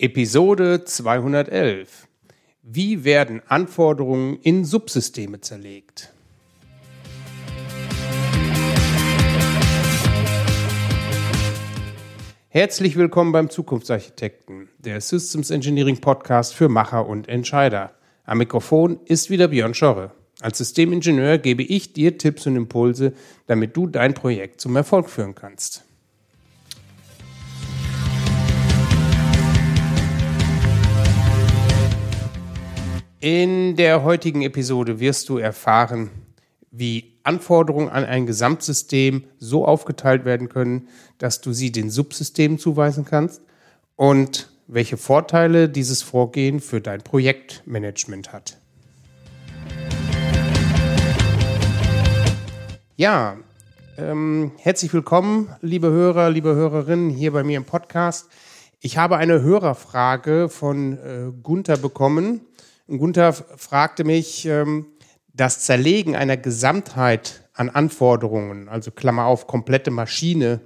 Episode 0.00 0.84
211. 0.84 2.06
Wie 2.62 3.02
werden 3.02 3.42
Anforderungen 3.48 4.38
in 4.42 4.64
Subsysteme 4.64 5.40
zerlegt? 5.40 6.12
Herzlich 12.48 12.94
willkommen 12.94 13.32
beim 13.32 13.50
Zukunftsarchitekten, 13.50 14.68
der 14.78 15.00
Systems 15.00 15.50
Engineering 15.50 16.00
Podcast 16.00 16.54
für 16.54 16.68
Macher 16.68 17.04
und 17.04 17.28
Entscheider. 17.28 17.90
Am 18.24 18.38
Mikrofon 18.38 19.00
ist 19.04 19.30
wieder 19.30 19.48
Björn 19.48 19.74
Schorre. 19.74 20.12
Als 20.40 20.58
Systemingenieur 20.58 21.38
gebe 21.38 21.64
ich 21.64 21.92
dir 21.92 22.18
Tipps 22.18 22.46
und 22.46 22.54
Impulse, 22.54 23.14
damit 23.48 23.76
du 23.76 23.88
dein 23.88 24.14
Projekt 24.14 24.60
zum 24.60 24.76
Erfolg 24.76 25.10
führen 25.10 25.34
kannst. 25.34 25.87
In 33.20 33.74
der 33.74 34.04
heutigen 34.04 34.42
Episode 34.42 35.00
wirst 35.00 35.28
du 35.28 35.38
erfahren, 35.38 36.10
wie 36.70 37.14
Anforderungen 37.24 37.88
an 37.88 38.04
ein 38.04 38.26
Gesamtsystem 38.26 39.24
so 39.40 39.66
aufgeteilt 39.66 40.24
werden 40.24 40.48
können, 40.48 40.86
dass 41.18 41.40
du 41.40 41.52
sie 41.52 41.72
den 41.72 41.90
Subsystemen 41.90 42.60
zuweisen 42.60 43.04
kannst 43.04 43.42
und 43.96 44.52
welche 44.68 44.96
Vorteile 44.96 45.68
dieses 45.68 46.00
Vorgehen 46.00 46.60
für 46.60 46.80
dein 46.80 47.02
Projektmanagement 47.02 48.32
hat. 48.32 48.56
Ja, 52.94 53.36
ähm, 53.96 54.52
herzlich 54.58 54.94
willkommen, 54.94 55.48
liebe 55.60 55.90
Hörer, 55.90 56.30
liebe 56.30 56.54
Hörerinnen, 56.54 57.10
hier 57.10 57.32
bei 57.32 57.42
mir 57.42 57.56
im 57.56 57.64
Podcast. 57.64 58.28
Ich 58.78 58.96
habe 58.96 59.16
eine 59.16 59.42
Hörerfrage 59.42 60.48
von 60.48 60.92
äh, 60.92 61.32
Gunther 61.42 61.78
bekommen 61.78 62.42
Gunther 62.96 63.34
fragte 63.34 64.04
mich, 64.04 64.46
ähm, 64.46 64.86
das 65.34 65.60
Zerlegen 65.60 66.16
einer 66.16 66.38
Gesamtheit 66.38 67.48
an 67.52 67.68
Anforderungen, 67.68 68.68
also 68.68 68.90
Klammer 68.90 69.26
auf, 69.26 69.46
komplette 69.46 69.90
Maschine, 69.90 70.60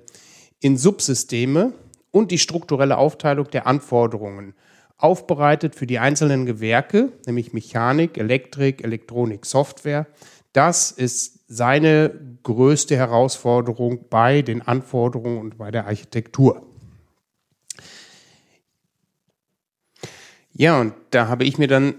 in 0.60 0.76
Subsysteme 0.76 1.72
und 2.12 2.30
die 2.30 2.38
strukturelle 2.38 2.96
Aufteilung 2.96 3.50
der 3.50 3.66
Anforderungen, 3.66 4.54
aufbereitet 4.96 5.74
für 5.74 5.88
die 5.88 5.98
einzelnen 5.98 6.46
Gewerke, 6.46 7.10
nämlich 7.26 7.52
Mechanik, 7.52 8.16
Elektrik, 8.16 8.84
Elektronik, 8.84 9.44
Software. 9.44 10.06
Das 10.52 10.92
ist 10.92 11.40
seine 11.48 12.38
größte 12.44 12.96
Herausforderung 12.96 14.06
bei 14.08 14.42
den 14.42 14.62
Anforderungen 14.62 15.38
und 15.38 15.58
bei 15.58 15.72
der 15.72 15.86
Architektur. 15.86 16.64
Ja, 20.52 20.80
und 20.80 20.94
da 21.10 21.26
habe 21.26 21.44
ich 21.44 21.58
mir 21.58 21.66
dann 21.66 21.94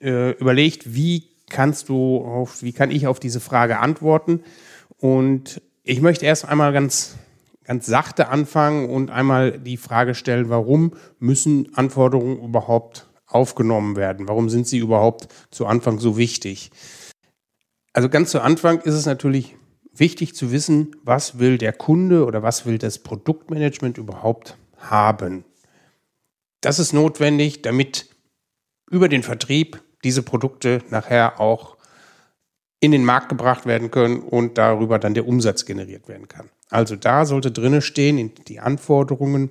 äh, 0.00 0.32
überlegt, 0.32 0.94
wie 0.94 1.28
kannst 1.50 1.88
du 1.88 2.18
auf, 2.18 2.62
wie 2.62 2.72
kann 2.72 2.90
ich 2.90 3.06
auf 3.06 3.20
diese 3.20 3.40
Frage 3.40 3.78
antworten? 3.78 4.42
Und 4.98 5.60
ich 5.82 6.00
möchte 6.00 6.26
erst 6.26 6.46
einmal 6.46 6.72
ganz, 6.72 7.16
ganz 7.64 7.86
sachte 7.86 8.28
anfangen 8.28 8.88
und 8.88 9.10
einmal 9.10 9.58
die 9.58 9.76
Frage 9.76 10.14
stellen, 10.14 10.48
warum 10.48 10.94
müssen 11.18 11.74
Anforderungen 11.74 12.38
überhaupt 12.38 13.08
aufgenommen 13.26 13.96
werden? 13.96 14.28
Warum 14.28 14.48
sind 14.48 14.66
sie 14.66 14.78
überhaupt 14.78 15.28
zu 15.50 15.66
Anfang 15.66 15.98
so 15.98 16.16
wichtig? 16.16 16.70
Also 17.92 18.08
ganz 18.08 18.30
zu 18.30 18.40
Anfang 18.40 18.80
ist 18.80 18.94
es 18.94 19.06
natürlich 19.06 19.56
wichtig 19.92 20.34
zu 20.34 20.50
wissen, 20.50 20.96
was 21.04 21.38
will 21.38 21.58
der 21.58 21.72
Kunde 21.72 22.24
oder 22.24 22.42
was 22.42 22.66
will 22.66 22.78
das 22.78 22.98
Produktmanagement 22.98 23.98
überhaupt 23.98 24.56
haben. 24.78 25.44
Das 26.60 26.78
ist 26.78 26.92
notwendig, 26.92 27.62
damit 27.62 28.13
über 28.90 29.08
den 29.08 29.22
Vertrieb 29.22 29.82
diese 30.04 30.22
Produkte 30.22 30.82
nachher 30.90 31.40
auch 31.40 31.76
in 32.80 32.92
den 32.92 33.04
Markt 33.04 33.30
gebracht 33.30 33.64
werden 33.64 33.90
können 33.90 34.20
und 34.20 34.58
darüber 34.58 34.98
dann 34.98 35.14
der 35.14 35.26
Umsatz 35.26 35.64
generiert 35.64 36.06
werden 36.06 36.28
kann. 36.28 36.50
Also 36.68 36.96
da 36.96 37.24
sollte 37.24 37.50
drinne 37.50 37.80
stehen 37.80 38.32
die 38.46 38.60
Anforderungen 38.60 39.50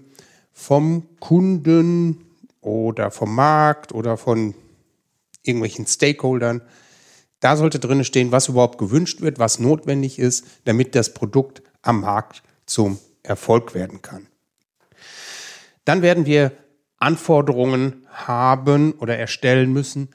vom 0.51 1.07
Kunden 1.19 2.25
oder 2.61 3.09
vom 3.09 3.33
Markt 3.33 3.91
oder 3.91 4.17
von 4.17 4.53
irgendwelchen 5.41 5.87
Stakeholdern. 5.87 6.61
Da 7.39 7.57
sollte 7.57 7.79
drinne 7.79 8.05
stehen, 8.05 8.31
was 8.31 8.47
überhaupt 8.47 8.77
gewünscht 8.77 9.21
wird, 9.21 9.39
was 9.39 9.59
notwendig 9.59 10.19
ist, 10.19 10.45
damit 10.65 10.95
das 10.95 11.13
Produkt 11.13 11.63
am 11.81 12.01
Markt 12.01 12.43
zum 12.65 12.99
Erfolg 13.23 13.73
werden 13.73 14.01
kann. 14.01 14.27
Dann 15.85 16.01
werden 16.01 16.25
wir 16.25 16.51
Anforderungen 17.03 18.07
haben 18.09 18.93
oder 18.93 19.17
erstellen 19.17 19.73
müssen 19.73 20.09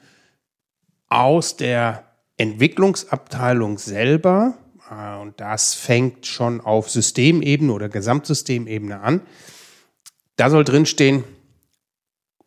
aus 1.07 1.55
der 1.55 2.05
Entwicklungsabteilung 2.37 3.77
selber, 3.77 4.57
äh, 4.89 5.17
und 5.19 5.39
das 5.39 5.75
fängt 5.75 6.25
schon 6.25 6.61
auf 6.61 6.89
Systemebene 6.89 7.71
oder 7.71 7.89
Gesamtsystemebene 7.89 9.01
an, 9.01 9.21
da 10.35 10.49
soll 10.49 10.63
drinstehen, 10.63 11.23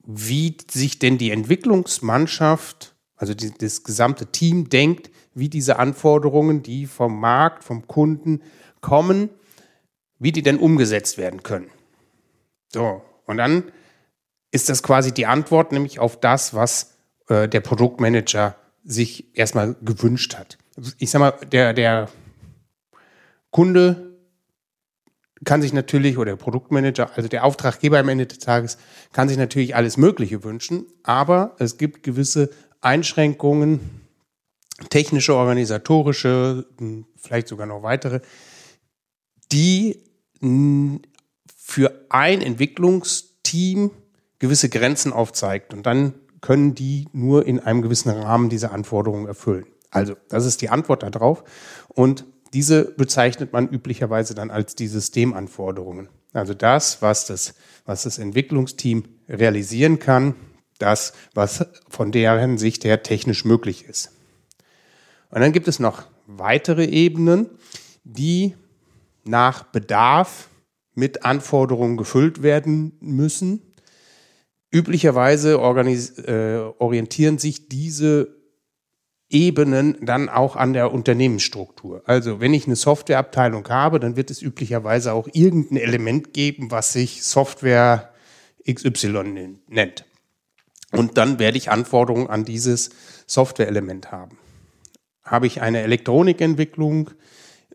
wie 0.05 0.57
sich 0.69 0.99
denn 0.99 1.19
die 1.19 1.31
Entwicklungsmannschaft, 1.31 2.97
also 3.17 3.35
die, 3.35 3.53
das 3.57 3.85
gesamte 3.85 4.27
Team 4.27 4.69
denkt, 4.69 5.11
wie 5.35 5.49
diese 5.49 5.79
Anforderungen, 5.79 6.63
die 6.63 6.87
vom 6.87 7.21
Markt, 7.21 7.63
vom 7.63 7.87
Kunden 7.87 8.43
kommen, 8.81 9.31
wie 10.19 10.33
die 10.33 10.43
denn 10.43 10.59
umgesetzt 10.59 11.17
werden 11.17 11.43
können. 11.43 11.71
So, 12.73 13.03
und 13.27 13.37
dann 13.37 13.65
ist 14.53 14.69
das 14.69 14.83
quasi 14.83 15.13
die 15.13 15.27
Antwort 15.27 15.73
nämlich 15.73 15.99
auf 15.99 16.21
das, 16.21 16.55
was 16.55 16.95
äh, 17.29 17.49
der 17.49 17.61
Produktmanager 17.61 18.55
sich 18.85 19.37
erstmal 19.37 19.75
gewünscht 19.83 20.37
hat. 20.37 20.59
Ich 20.99 21.11
sag 21.11 21.19
mal, 21.19 21.33
der, 21.51 21.73
der 21.73 22.09
Kunde 23.51 24.13
kann 25.45 25.63
sich 25.63 25.73
natürlich, 25.73 26.19
oder 26.19 26.33
der 26.33 26.37
Produktmanager, 26.37 27.11
also 27.17 27.29
der 27.29 27.45
Auftraggeber 27.45 27.99
am 27.99 28.09
Ende 28.09 28.27
des 28.27 28.39
Tages, 28.39 28.79
kann 29.13 29.29
sich 29.29 29.39
natürlich 29.39 29.75
alles 29.75 29.97
Mögliche 29.97 30.45
wünschen, 30.45 30.87
aber 31.03 31.57
es 31.59 31.79
gibt 31.79 32.03
gewisse 32.03 32.51
Einschränkungen, 32.81 34.03
technische, 34.89 35.35
organisatorische, 35.35 36.67
vielleicht 37.17 37.49
sogar 37.49 37.67
noch 37.67 37.83
weitere, 37.83 38.21
die 39.51 40.05
für 40.41 42.07
ein 42.09 42.43
Entwicklungsteam 42.43 43.91
gewisse 44.43 44.69
Grenzen 44.69 45.13
aufzeigt. 45.13 45.73
Und 45.73 45.87
dann 45.87 46.15
können 46.41 46.75
die 46.75 47.07
nur 47.13 47.47
in 47.47 47.61
einem 47.61 47.81
gewissen 47.81 48.11
Rahmen 48.11 48.51
diese 48.51 48.73
Anforderungen 48.73 49.29
erfüllen. 49.29 49.67
Also, 49.91 50.17
das 50.29 50.45
ist 50.45 50.61
die 50.63 50.69
Antwort 50.69 51.05
darauf. 51.05 51.45
Und 51.89 52.25
diese 52.53 52.85
bezeichnet 52.85 53.53
man 53.53 53.69
üblicherweise 53.69 54.35
dann 54.35 54.51
als 54.51 54.75
die 54.75 54.89
Systemanforderungen. 54.89 56.09
Also 56.33 56.55
das, 56.55 57.01
was 57.03 57.27
das, 57.27 57.55
was 57.87 58.03
das 58.03 58.19
Entwicklungsteam 58.19 59.05
realisieren 59.29 60.01
kann, 60.01 60.35
das, 60.79 61.13
was 61.35 61.67
von 61.89 62.11
deren 62.11 62.59
Sicht 62.59 62.85
her 62.85 63.05
technisch 63.05 63.45
möglich 63.45 63.85
ist. 63.89 64.11
Und 65.31 65.41
dann 65.41 65.53
gibt 65.53 65.69
es 65.69 65.79
noch 65.79 66.05
weitere 66.27 66.85
Ebenen, 66.87 67.49
die 68.03 68.57
nach 69.25 69.63
Bedarf 69.63 70.49
mit 70.95 71.25
Anforderungen 71.25 71.97
gefüllt 71.97 72.43
werden 72.43 72.97
müssen 73.01 73.72
Üblicherweise 74.73 75.53
äh, 75.53 76.83
orientieren 76.83 77.39
sich 77.39 77.69
diese 77.69 78.35
Ebenen 79.29 79.99
dann 80.01 80.29
auch 80.29 80.57
an 80.57 80.73
der 80.73 80.93
Unternehmensstruktur. 80.93 82.03
Also 82.07 82.41
wenn 82.41 82.55
ich 82.55 82.67
eine 82.67 82.77
Softwareabteilung 82.77 83.69
habe, 83.69 84.01
dann 84.01 84.17
wird 84.17 84.31
es 84.31 84.43
üblicherweise 84.43 85.13
auch 85.13 85.29
irgendein 85.33 85.77
Element 85.77 86.33
geben, 86.35 86.71
was 86.71 86.93
sich 86.93 87.23
Software 87.23 88.13
XY 88.71 89.59
nennt. 89.69 90.05
Und 90.91 91.17
dann 91.17 91.39
werde 91.39 91.59
ich 91.59 91.71
Anforderungen 91.71 92.29
an 92.29 92.45
dieses 92.45 92.91
Softwareelement 93.27 94.11
haben. 94.11 94.39
Habe 95.23 95.47
ich 95.47 95.63
eine 95.63 95.81
Elektronikentwicklung 95.83 97.11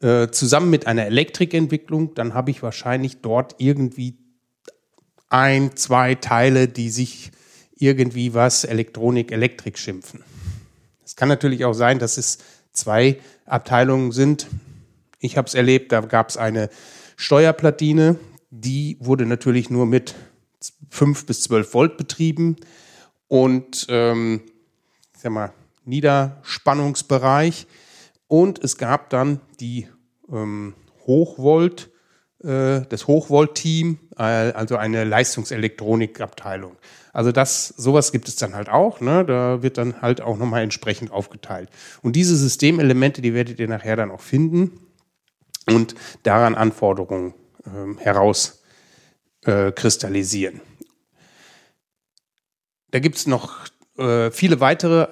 äh, 0.02 0.28
zusammen 0.30 0.70
mit 0.70 0.86
einer 0.86 1.06
Elektrikentwicklung, 1.06 2.14
dann 2.14 2.36
habe 2.36 2.52
ich 2.52 2.62
wahrscheinlich 2.62 3.22
dort 3.22 3.56
irgendwie 3.58 4.20
ein, 5.30 5.76
zwei 5.76 6.16
Teile, 6.16 6.68
die 6.68 6.90
sich 6.90 7.32
irgendwie 7.76 8.34
was 8.34 8.64
Elektronik, 8.64 9.32
Elektrik 9.32 9.78
schimpfen. 9.78 10.24
Es 11.06 11.16
kann 11.16 11.30
natürlich 11.30 11.66
auch 11.66 11.74
sein, 11.74 12.00
dass 12.00 12.18
es 12.18 12.40
zwei 12.72 13.20
Abteilungen 13.46 14.12
sind. 14.12 14.48
Ich 15.20 15.38
habe 15.38 15.48
es 15.48 15.54
erlebt, 15.54 15.92
da 15.92 16.02
gab 16.02 16.30
es 16.30 16.38
eine 16.38 16.70
Steuerplatine, 17.16 18.18
die 18.50 18.98
wurde 19.00 19.26
natürlich 19.26 19.70
nur 19.70 19.86
mit 19.86 20.16
5 20.90 21.26
bis 21.26 21.42
12 21.42 21.74
Volt 21.74 21.98
betrieben 21.98 22.58
und 23.28 23.86
ähm, 23.90 24.42
ich 25.16 25.22
sag 25.22 25.32
mal, 25.32 25.54
Niederspannungsbereich. 25.86 27.68
Und 28.28 28.64
es 28.64 28.78
gab 28.78 29.10
dann 29.10 29.40
die 29.60 29.88
ähm, 30.30 30.76
Hochvolt 31.06 31.90
das 32.48 33.08
Hochvolt-Team, 33.08 34.00
äh, 34.18 34.24
also 34.24 34.78
eine 34.78 35.04
Leistungselektronikabteilung. 35.04 36.78
Also 37.18 37.32
das, 37.32 37.70
sowas 37.70 38.12
gibt 38.12 38.28
es 38.28 38.36
dann 38.36 38.54
halt 38.54 38.70
auch. 38.70 39.02
Ne? 39.02 39.26
Da 39.26 39.64
wird 39.64 39.80
dann 39.80 40.04
halt 40.04 40.22
auch 40.22 40.38
nochmal 40.38 40.62
entsprechend 40.62 41.10
aufgeteilt. 41.12 41.72
Und 42.04 42.16
diese 42.16 42.38
Systemelemente, 42.38 43.24
die 43.24 43.34
werdet 43.34 43.60
ihr 43.60 43.68
nachher 43.68 43.96
dann 43.96 44.12
auch 44.12 44.22
finden 44.22 44.80
und 45.66 45.96
daran 46.24 46.56
Anforderungen 46.56 47.34
äh, 47.66 47.96
herauskristallisieren. 48.00 50.58
Äh, 50.58 50.62
da 52.92 53.00
gibt 53.00 53.18
es 53.18 53.26
noch 53.28 53.66
äh, 53.98 54.32
viele 54.32 54.60
weitere 54.60 55.08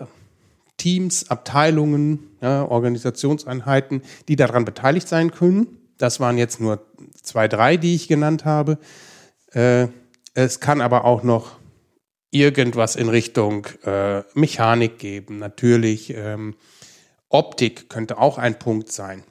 Teams, 0.77 1.29
Abteilungen, 1.29 2.35
ja, 2.41 2.65
Organisationseinheiten, 2.65 4.01
die 4.27 4.35
daran 4.35 4.65
beteiligt 4.65 5.07
sein 5.07 5.31
können. 5.31 5.77
Das 5.97 6.19
waren 6.19 6.37
jetzt 6.37 6.59
nur 6.59 6.85
zwei, 7.25 7.47
drei, 7.47 7.77
die 7.77 7.95
ich 7.95 8.07
genannt 8.07 8.45
habe. 8.45 8.77
Äh, 9.51 9.87
es 10.33 10.59
kann 10.59 10.81
aber 10.81 11.05
auch 11.05 11.23
noch 11.23 11.57
irgendwas 12.31 12.95
in 12.95 13.09
Richtung 13.09 13.67
äh, 13.85 14.21
Mechanik 14.33 14.99
geben, 14.99 15.39
natürlich. 15.39 16.13
Ähm, 16.13 16.55
Optik 17.29 17.89
könnte 17.89 18.17
auch 18.17 18.37
ein 18.37 18.59
Punkt 18.59 18.91
sein. 18.91 19.23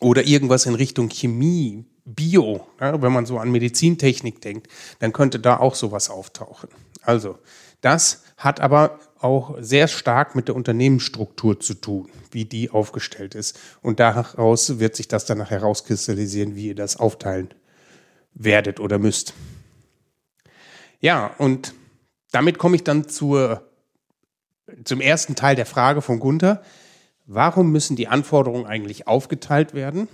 Oder 0.00 0.24
irgendwas 0.24 0.66
in 0.66 0.74
Richtung 0.74 1.08
Chemie, 1.08 1.84
Bio. 2.04 2.66
Ja, 2.80 3.00
wenn 3.02 3.12
man 3.12 3.26
so 3.26 3.38
an 3.38 3.50
Medizintechnik 3.50 4.40
denkt, 4.40 4.68
dann 5.00 5.12
könnte 5.12 5.40
da 5.40 5.58
auch 5.58 5.74
sowas 5.74 6.10
auftauchen. 6.10 6.68
Also, 7.02 7.38
das 7.80 8.22
hat 8.36 8.60
aber 8.60 8.98
auch 9.20 9.56
sehr 9.60 9.88
stark 9.88 10.34
mit 10.34 10.48
der 10.48 10.56
Unternehmensstruktur 10.56 11.60
zu 11.60 11.74
tun, 11.74 12.08
wie 12.30 12.44
die 12.44 12.70
aufgestellt 12.70 13.34
ist. 13.34 13.58
Und 13.82 14.00
daraus 14.00 14.78
wird 14.78 14.96
sich 14.96 15.08
das 15.08 15.24
dann 15.24 15.38
nachher 15.38 15.60
herauskristallisieren, 15.60 16.54
wie 16.54 16.68
ihr 16.68 16.74
das 16.74 16.96
aufteilen 16.96 17.48
werdet 18.34 18.80
oder 18.80 18.98
müsst. 18.98 19.34
Ja, 21.00 21.34
und 21.38 21.74
damit 22.30 22.58
komme 22.58 22.76
ich 22.76 22.84
dann 22.84 23.08
zur, 23.08 23.62
zum 24.84 25.00
ersten 25.00 25.34
Teil 25.34 25.56
der 25.56 25.66
Frage 25.66 26.02
von 26.02 26.20
Gunther. 26.20 26.62
Warum 27.26 27.70
müssen 27.72 27.96
die 27.96 28.08
Anforderungen 28.08 28.66
eigentlich 28.66 29.06
aufgeteilt 29.06 29.74
werden? 29.74 30.08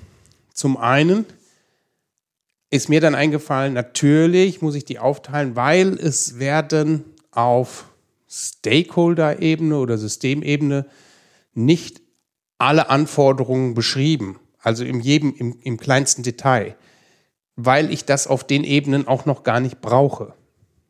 Zum 0.53 0.77
einen 0.77 1.27
ist 2.71 2.89
mir 2.89 3.01
dann 3.01 3.15
eingefallen, 3.15 3.73
natürlich 3.73 4.61
muss 4.63 4.75
ich 4.75 4.85
die 4.85 4.99
aufteilen, 4.99 5.55
weil 5.55 5.95
es 5.95 6.39
werden 6.39 7.05
auf 7.31 7.87
Stakeholder-Ebene 8.35 9.79
oder 9.79 9.97
Systemebene 9.97 10.87
nicht 11.53 12.03
alle 12.59 12.91
Anforderungen 12.91 13.75
beschrieben, 13.75 14.41
also 14.61 14.85
in 14.85 14.99
jedem, 15.01 15.33
im, 15.37 15.57
im 15.63 15.77
kleinsten 15.77 16.25
Detail, 16.25 16.75
weil 17.55 17.93
ich 17.93 18.05
das 18.05 18.27
auf 18.27 18.45
den 18.45 18.65
Ebenen 18.65 19.07
auch 19.07 19.27
noch 19.27 19.45
gar 19.45 19.61
nicht 19.61 19.81
brauche. 19.81 20.35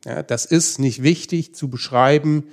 Ja, 0.05 0.23
das 0.23 0.45
ist 0.45 0.79
nicht 0.79 1.03
wichtig 1.03 1.53
zu 1.53 1.69
beschreiben, 1.69 2.45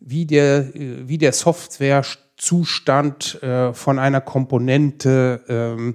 wie 0.00 0.26
der, 0.26 0.72
wie 0.74 1.18
der 1.18 1.32
Softwarezustand 1.32 3.40
äh, 3.42 3.72
von 3.72 4.00
einer 4.00 4.20
Komponente 4.20 5.44
ähm, 5.48 5.94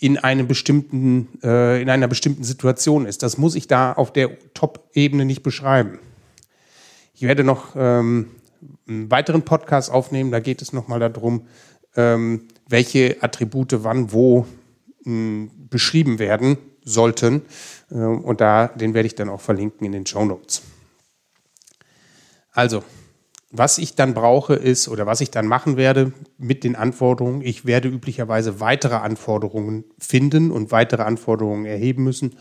in 0.00 0.18
einem 0.18 0.48
bestimmten, 0.48 1.28
äh, 1.42 1.80
in 1.80 1.88
einer 1.90 2.08
bestimmten 2.08 2.42
Situation 2.42 3.06
ist. 3.06 3.22
Das 3.22 3.38
muss 3.38 3.54
ich 3.54 3.68
da 3.68 3.92
auf 3.92 4.12
der 4.12 4.36
Top-Ebene 4.54 5.24
nicht 5.24 5.44
beschreiben. 5.44 6.00
Ich 7.20 7.26
werde 7.26 7.44
noch 7.44 7.76
ähm, 7.76 8.30
einen 8.88 9.10
weiteren 9.10 9.42
Podcast 9.42 9.90
aufnehmen, 9.90 10.30
da 10.30 10.40
geht 10.40 10.62
es 10.62 10.72
nochmal 10.72 11.00
darum, 11.00 11.46
ähm, 11.94 12.48
welche 12.66 13.18
Attribute 13.20 13.84
wann 13.84 14.10
wo 14.10 14.46
mh, 15.04 15.50
beschrieben 15.68 16.18
werden 16.18 16.56
sollten. 16.82 17.42
Ähm, 17.92 18.22
und 18.22 18.40
da, 18.40 18.68
den 18.68 18.94
werde 18.94 19.06
ich 19.06 19.16
dann 19.16 19.28
auch 19.28 19.42
verlinken 19.42 19.84
in 19.84 19.92
den 19.92 20.06
Show 20.06 20.24
Notes. 20.24 20.62
Also, 22.52 22.84
was 23.50 23.76
ich 23.76 23.96
dann 23.96 24.14
brauche 24.14 24.54
ist, 24.54 24.88
oder 24.88 25.04
was 25.04 25.20
ich 25.20 25.30
dann 25.30 25.46
machen 25.46 25.76
werde 25.76 26.14
mit 26.38 26.64
den 26.64 26.74
Anforderungen, 26.74 27.42
ich 27.42 27.66
werde 27.66 27.88
üblicherweise 27.88 28.60
weitere 28.60 28.94
Anforderungen 28.94 29.84
finden 29.98 30.50
und 30.50 30.72
weitere 30.72 31.02
Anforderungen 31.02 31.66
erheben 31.66 32.02
müssen 32.02 32.38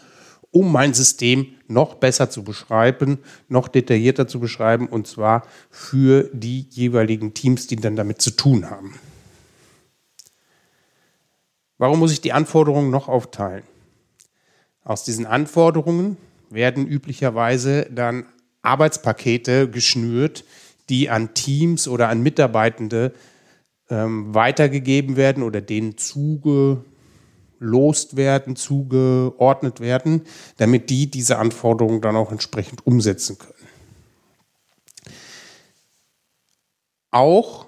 um 0.51 0.71
mein 0.71 0.93
System 0.93 1.47
noch 1.67 1.95
besser 1.95 2.29
zu 2.29 2.43
beschreiben, 2.43 3.19
noch 3.47 3.67
detaillierter 3.67 4.27
zu 4.27 4.39
beschreiben, 4.39 4.87
und 4.87 5.07
zwar 5.07 5.45
für 5.69 6.29
die 6.33 6.65
jeweiligen 6.69 7.33
Teams, 7.33 7.67
die 7.67 7.75
dann 7.75 7.95
damit 7.95 8.21
zu 8.21 8.31
tun 8.31 8.69
haben. 8.69 8.95
Warum 11.77 11.99
muss 11.99 12.11
ich 12.11 12.21
die 12.21 12.33
Anforderungen 12.33 12.89
noch 12.89 13.07
aufteilen? 13.07 13.63
Aus 14.83 15.03
diesen 15.03 15.25
Anforderungen 15.25 16.17
werden 16.49 16.87
üblicherweise 16.87 17.87
dann 17.91 18.25
Arbeitspakete 18.61 19.69
geschnürt, 19.69 20.43
die 20.89 21.09
an 21.09 21.33
Teams 21.35 21.87
oder 21.87 22.09
an 22.09 22.21
Mitarbeitende 22.21 23.13
ähm, 23.89 24.33
weitergegeben 24.33 25.15
werden 25.15 25.43
oder 25.43 25.61
denen 25.61 25.97
zuge, 25.97 26.83
zugelost 27.59 28.15
werden, 28.15 28.55
zugeordnet 28.55 29.79
werden, 29.79 30.23
damit 30.57 30.89
die 30.89 31.11
diese 31.11 31.37
Anforderungen 31.37 32.01
dann 32.01 32.15
auch 32.15 32.31
entsprechend 32.31 32.85
umsetzen 32.85 33.37
können. 33.37 33.53
Auch 37.11 37.67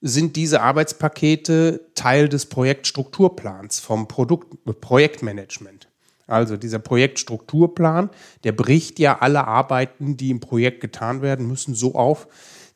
sind 0.00 0.36
diese 0.36 0.60
Arbeitspakete 0.62 1.88
Teil 1.94 2.28
des 2.28 2.46
Projektstrukturplans 2.46 3.80
vom 3.80 4.08
Produkt 4.08 4.56
Projektmanagement. 4.80 5.88
Also 6.28 6.56
dieser 6.56 6.78
Projektstrukturplan, 6.78 8.10
der 8.44 8.52
bricht 8.52 8.98
ja 8.98 9.18
alle 9.20 9.46
Arbeiten, 9.46 10.16
die 10.16 10.30
im 10.30 10.40
Projekt 10.40 10.80
getan 10.80 11.22
werden 11.22 11.46
müssen, 11.46 11.74
so 11.74 11.94
auf, 11.94 12.26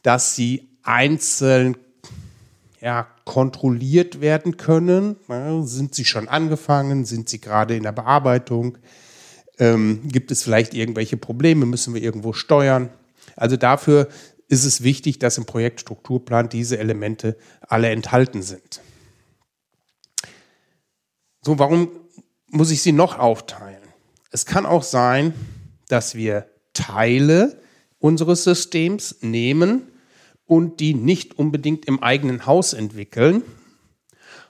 dass 0.02 0.36
sie 0.36 0.68
einzeln 0.82 1.76
ja, 2.80 3.06
kontrolliert 3.24 4.20
werden 4.20 4.56
können. 4.56 5.16
Ja, 5.28 5.62
sind 5.62 5.94
sie 5.94 6.04
schon 6.04 6.28
angefangen? 6.28 7.04
Sind 7.04 7.28
sie 7.28 7.40
gerade 7.40 7.76
in 7.76 7.82
der 7.82 7.92
Bearbeitung? 7.92 8.78
Ähm, 9.58 10.00
gibt 10.08 10.30
es 10.30 10.42
vielleicht 10.42 10.74
irgendwelche 10.74 11.16
Probleme? 11.16 11.66
Müssen 11.66 11.94
wir 11.94 12.02
irgendwo 12.02 12.32
steuern? 12.32 12.90
Also 13.36 13.56
dafür 13.56 14.08
ist 14.48 14.64
es 14.64 14.82
wichtig, 14.82 15.18
dass 15.18 15.38
im 15.38 15.44
Projektstrukturplan 15.44 16.48
diese 16.48 16.78
Elemente 16.78 17.36
alle 17.60 17.90
enthalten 17.90 18.42
sind. 18.42 18.80
So, 21.42 21.58
warum 21.58 21.90
muss 22.48 22.70
ich 22.70 22.82
sie 22.82 22.92
noch 22.92 23.18
aufteilen? 23.18 23.82
Es 24.30 24.46
kann 24.46 24.66
auch 24.66 24.82
sein, 24.82 25.34
dass 25.88 26.14
wir 26.14 26.46
Teile 26.72 27.60
unseres 27.98 28.44
Systems 28.44 29.16
nehmen 29.20 29.89
und 30.50 30.80
die 30.80 30.94
nicht 30.94 31.38
unbedingt 31.38 31.84
im 31.84 32.02
eigenen 32.02 32.44
Haus 32.44 32.72
entwickeln. 32.72 33.44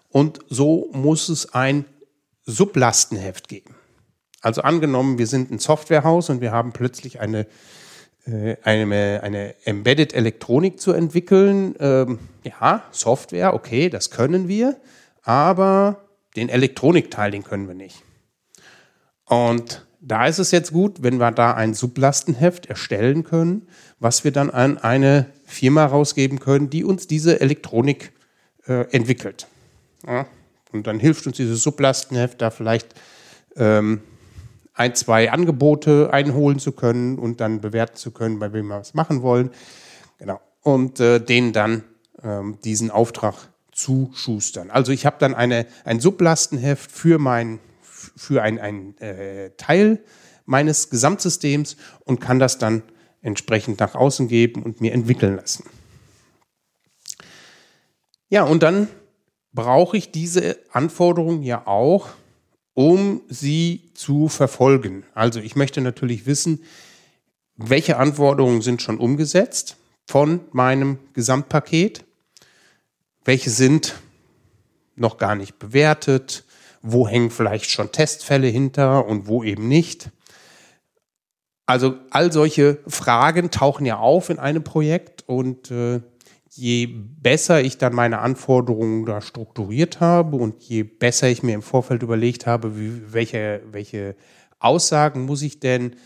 Und 0.09 0.39
so 0.49 0.89
muss 0.93 1.29
es 1.29 1.53
ein 1.53 1.85
Sublastenheft 2.47 3.49
geben. 3.49 3.75
Also 4.41 4.63
angenommen, 4.63 5.19
wir 5.19 5.27
sind 5.27 5.51
ein 5.51 5.59
Softwarehaus 5.59 6.31
und 6.31 6.41
wir 6.41 6.53
haben 6.53 6.73
plötzlich 6.73 7.21
eine, 7.21 7.47
äh, 8.25 8.57
eine, 8.63 9.21
eine 9.23 9.55
Embedded 9.67 10.15
Elektronik 10.15 10.81
zu 10.81 10.93
entwickeln. 10.93 11.75
Ähm, 11.79 12.19
ja, 12.45 12.83
Software, 12.93 13.53
okay, 13.53 13.91
das 13.91 14.11
können 14.11 14.49
wir, 14.49 14.81
aber 15.23 16.09
den 16.35 16.49
Elektronikteil, 16.49 17.31
den 17.31 17.45
können 17.45 17.69
wir 17.69 17.75
nicht. 17.75 18.03
Und 19.27 19.87
da 20.01 20.27
ist 20.27 20.39
es 20.39 20.51
jetzt 20.51 20.73
gut, 20.73 21.03
wenn 21.03 21.19
wir 21.19 21.31
da 21.31 21.53
ein 21.53 21.75
Sublastenheft 21.75 22.67
erstellen 22.67 23.23
können, 23.25 23.69
was 23.99 24.25
wir 24.25 24.33
dann 24.33 24.51
an 24.51 24.79
eine 24.79 25.27
Firma 25.45 25.85
rausgeben 25.85 26.41
können, 26.41 26.71
die 26.71 26.85
uns 26.85 27.07
diese 27.07 27.41
Elektronik 27.41 28.13
äh, 28.67 28.91
entwickelt. 28.93 29.47
Ja? 30.07 30.27
Und 30.73 30.87
dann 30.87 30.99
hilft 30.99 31.27
uns 31.27 31.37
dieses 31.37 31.63
Sublastenheft 31.63 32.41
da 32.41 32.51
vielleicht 32.51 32.95
ähm, 33.57 34.01
ein, 34.75 34.95
zwei 34.95 35.31
Angebote 35.31 36.13
einholen 36.13 36.59
zu 36.59 36.73
können 36.73 37.19
und 37.19 37.41
dann 37.41 37.61
bewerten 37.61 37.97
zu 37.97 38.11
können, 38.13 38.39
bei 38.39 38.53
wem 38.53 38.69
wir 38.69 38.79
was 38.79 38.95
machen 38.95 39.23
wollen. 39.23 39.51
Genau. 40.19 40.41
Und 40.63 41.01
äh, 41.01 41.21
denen 41.21 41.53
dann 41.53 41.85
ähm, 42.23 42.59
diesen 42.65 42.91
Auftrag 42.91 43.35
zuschustern. 43.73 44.71
Also 44.71 44.93
ich 44.93 45.05
habe 45.05 45.17
dann 45.19 45.35
eine, 45.35 45.67
ein 45.85 46.01
Sublastenheft 46.01 46.91
für 46.91 47.19
mein 47.19 47.59
für 48.17 48.43
ein, 48.43 48.59
ein 48.59 48.97
äh, 48.99 49.51
Teil 49.57 50.03
meines 50.45 50.91
Gesamtsystems 50.91 51.77
und 52.05 52.21
kann 52.21 52.39
das 52.39 52.59
dann 52.59 52.83
entsprechend 53.23 53.81
nach 53.81 53.95
außen 53.95 54.29
geben 54.29 54.63
und 54.63 54.81
mir 54.81 54.93
entwickeln 54.93 55.37
lassen. 55.37 55.65
Ja, 58.29 58.45
und 58.45 58.63
dann 58.63 58.89
brauche 59.53 59.97
ich 59.97 60.11
diese 60.11 60.59
Anforderungen 60.73 61.43
ja 61.43 61.67
auch, 61.67 62.09
um 62.75 63.23
sie 63.29 63.91
zu 63.95 64.29
verfolgen. 64.29 65.05
Also 65.15 65.41
ich 65.41 65.57
möchte 65.57 65.81
natürlich 65.81 66.27
wissen, 66.27 66.63
welche 67.57 67.99
Anforderungen 67.99 68.63
sind 68.63 68.81
schon 68.81 68.99
umgesetzt 68.99 69.77
von 70.07 70.41
meinem 70.53 70.99
Gesamtpaket, 71.13 72.05
welche 73.25 73.51
sind 73.51 73.97
noch 74.97 75.19
gar 75.19 75.35
nicht 75.35 75.59
bewertet 75.59 76.45
wo 76.83 77.07
hängen 77.07 77.31
vielleicht 77.31 77.71
schon 77.71 77.93
Testfälle 77.93 78.49
hinter 78.49 79.07
und 79.07 79.27
wo 79.27 79.43
eben 79.43 79.69
nicht. 79.69 80.11
Also 81.67 81.95
all 82.11 82.33
solche 82.33 82.79
Fragen 82.87 83.51
tauchen 83.51 83.87
ja 83.87 83.99
auf 83.99 84.31
in 84.31 84.39
einem 84.39 84.65
Projekt 84.65 85.25
und 85.29 85.71
äh, 85.71 86.01
je 86.51 86.87
besser 86.87 87.63
ich 87.63 87.79
dann 87.79 87.95
meine 87.95 88.19
Anforderungen 88.19 89.07
da 89.07 89.21
strukturiert 89.21 90.01
habe 90.01 90.37
und 90.37 90.63
je 90.65 90.83
besser 90.83 91.29
ich 91.29 91.43
mir 91.43 91.55
im 91.55 91.63
Vorfeld 91.63 92.03
überlegt 92.03 92.47
habe, 92.47 92.77
wie, 92.77 93.13
welche, 93.13 93.63
welche 93.71 94.17
Aussagen 94.59 95.27
muss 95.27 95.43
ich 95.43 95.61
denn 95.61 95.97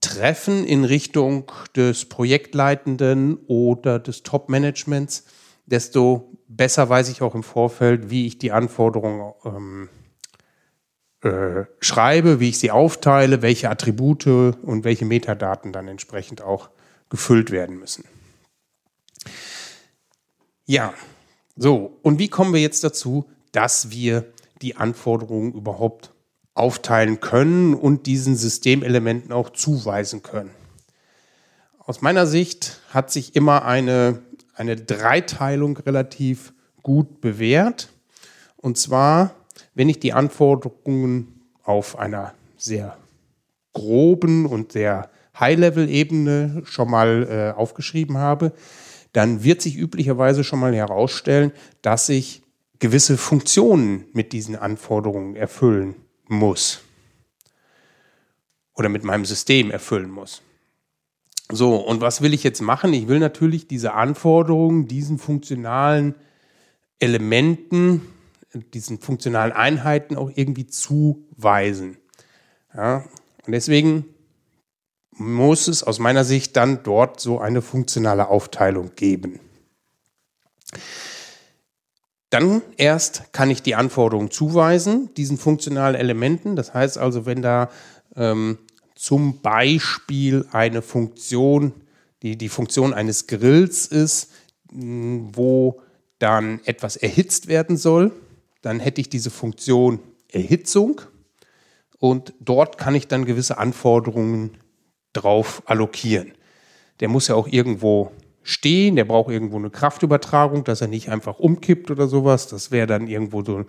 treffen 0.00 0.64
in 0.64 0.84
Richtung 0.84 1.52
des 1.76 2.06
Projektleitenden 2.06 3.38
oder 3.46 3.98
des 3.98 4.22
Top-Managements, 4.22 5.24
desto 5.66 6.32
besser 6.56 6.88
weiß 6.88 7.08
ich 7.08 7.22
auch 7.22 7.34
im 7.34 7.42
Vorfeld, 7.42 8.10
wie 8.10 8.26
ich 8.26 8.38
die 8.38 8.52
Anforderungen 8.52 9.32
ähm, 9.44 9.88
äh, 11.22 11.66
schreibe, 11.80 12.40
wie 12.40 12.48
ich 12.48 12.58
sie 12.58 12.70
aufteile, 12.70 13.42
welche 13.42 13.70
Attribute 13.70 14.26
und 14.26 14.84
welche 14.84 15.04
Metadaten 15.04 15.72
dann 15.72 15.88
entsprechend 15.88 16.42
auch 16.42 16.70
gefüllt 17.10 17.50
werden 17.50 17.78
müssen. 17.78 18.04
Ja, 20.64 20.94
so, 21.56 21.98
und 22.02 22.18
wie 22.18 22.28
kommen 22.28 22.54
wir 22.54 22.60
jetzt 22.60 22.82
dazu, 22.82 23.30
dass 23.52 23.90
wir 23.90 24.24
die 24.62 24.76
Anforderungen 24.76 25.52
überhaupt 25.52 26.12
aufteilen 26.54 27.20
können 27.20 27.74
und 27.74 28.06
diesen 28.06 28.36
Systemelementen 28.36 29.32
auch 29.32 29.50
zuweisen 29.50 30.22
können? 30.22 30.50
Aus 31.78 32.00
meiner 32.00 32.26
Sicht 32.26 32.80
hat 32.90 33.10
sich 33.10 33.36
immer 33.36 33.64
eine, 33.64 34.22
eine 34.54 34.76
Dreiteilung 34.76 35.76
relativ 35.78 36.52
gut 36.82 37.20
bewährt. 37.20 37.92
Und 38.56 38.78
zwar 38.78 39.34
wenn 39.74 39.88
ich 39.88 40.00
die 40.00 40.12
Anforderungen 40.12 41.40
auf 41.62 41.98
einer 41.98 42.34
sehr 42.56 42.96
groben 43.72 44.46
und 44.46 44.72
sehr 44.72 45.10
High-Level-Ebene 45.38 46.62
schon 46.64 46.90
mal 46.90 47.54
äh, 47.56 47.58
aufgeschrieben 47.58 48.18
habe, 48.18 48.52
dann 49.12 49.44
wird 49.44 49.62
sich 49.62 49.76
üblicherweise 49.76 50.44
schon 50.44 50.58
mal 50.58 50.74
herausstellen, 50.74 51.52
dass 51.80 52.08
ich 52.08 52.42
gewisse 52.78 53.16
Funktionen 53.16 54.04
mit 54.12 54.32
diesen 54.32 54.56
Anforderungen 54.56 55.36
erfüllen 55.36 55.94
muss 56.28 56.80
oder 58.74 58.88
mit 58.88 59.04
meinem 59.04 59.24
System 59.24 59.70
erfüllen 59.70 60.10
muss. 60.10 60.42
So, 61.52 61.76
und 61.76 62.00
was 62.00 62.22
will 62.22 62.34
ich 62.34 62.42
jetzt 62.42 62.60
machen? 62.60 62.92
Ich 62.92 63.08
will 63.08 63.18
natürlich 63.18 63.68
diese 63.68 63.92
Anforderungen, 63.92 64.88
diesen 64.88 65.18
funktionalen 65.18 66.14
Elementen 66.98 68.02
diesen 68.54 68.98
funktionalen 68.98 69.52
Einheiten 69.52 70.16
auch 70.16 70.30
irgendwie 70.34 70.66
zuweisen. 70.66 71.96
Ja, 72.74 73.04
und 73.46 73.52
deswegen 73.52 74.06
muss 75.10 75.68
es 75.68 75.82
aus 75.82 75.98
meiner 75.98 76.24
Sicht 76.24 76.56
dann 76.56 76.82
dort 76.82 77.20
so 77.20 77.38
eine 77.38 77.62
funktionale 77.62 78.28
Aufteilung 78.28 78.92
geben. 78.96 79.40
Dann 82.30 82.62
erst 82.78 83.32
kann 83.32 83.50
ich 83.50 83.62
die 83.62 83.74
Anforderungen 83.74 84.30
zuweisen, 84.30 85.12
diesen 85.14 85.36
funktionalen 85.36 85.94
Elementen. 85.94 86.56
Das 86.56 86.72
heißt 86.72 86.96
also, 86.96 87.26
wenn 87.26 87.42
da 87.42 87.68
ähm, 88.16 88.58
zum 89.02 89.40
Beispiel 89.40 90.46
eine 90.52 90.80
Funktion, 90.80 91.72
die 92.22 92.38
die 92.38 92.48
Funktion 92.48 92.94
eines 92.94 93.26
Grills 93.26 93.88
ist, 93.88 94.30
wo 94.70 95.80
dann 96.20 96.60
etwas 96.66 96.94
erhitzt 96.94 97.48
werden 97.48 97.76
soll, 97.76 98.12
dann 98.60 98.78
hätte 98.78 99.00
ich 99.00 99.08
diese 99.08 99.30
Funktion 99.30 99.98
Erhitzung 100.28 101.00
und 101.98 102.32
dort 102.38 102.78
kann 102.78 102.94
ich 102.94 103.08
dann 103.08 103.24
gewisse 103.24 103.58
Anforderungen 103.58 104.58
drauf 105.14 105.64
allokieren. 105.66 106.34
Der 107.00 107.08
muss 107.08 107.26
ja 107.26 107.34
auch 107.34 107.48
irgendwo 107.48 108.12
stehen, 108.44 108.94
der 108.94 109.04
braucht 109.04 109.32
irgendwo 109.32 109.56
eine 109.56 109.70
Kraftübertragung, 109.70 110.62
dass 110.62 110.80
er 110.80 110.86
nicht 110.86 111.08
einfach 111.08 111.40
umkippt 111.40 111.90
oder 111.90 112.06
sowas. 112.06 112.46
Das 112.46 112.70
wäre 112.70 112.86
dann 112.86 113.08
irgendwo 113.08 113.42
so 113.42 113.64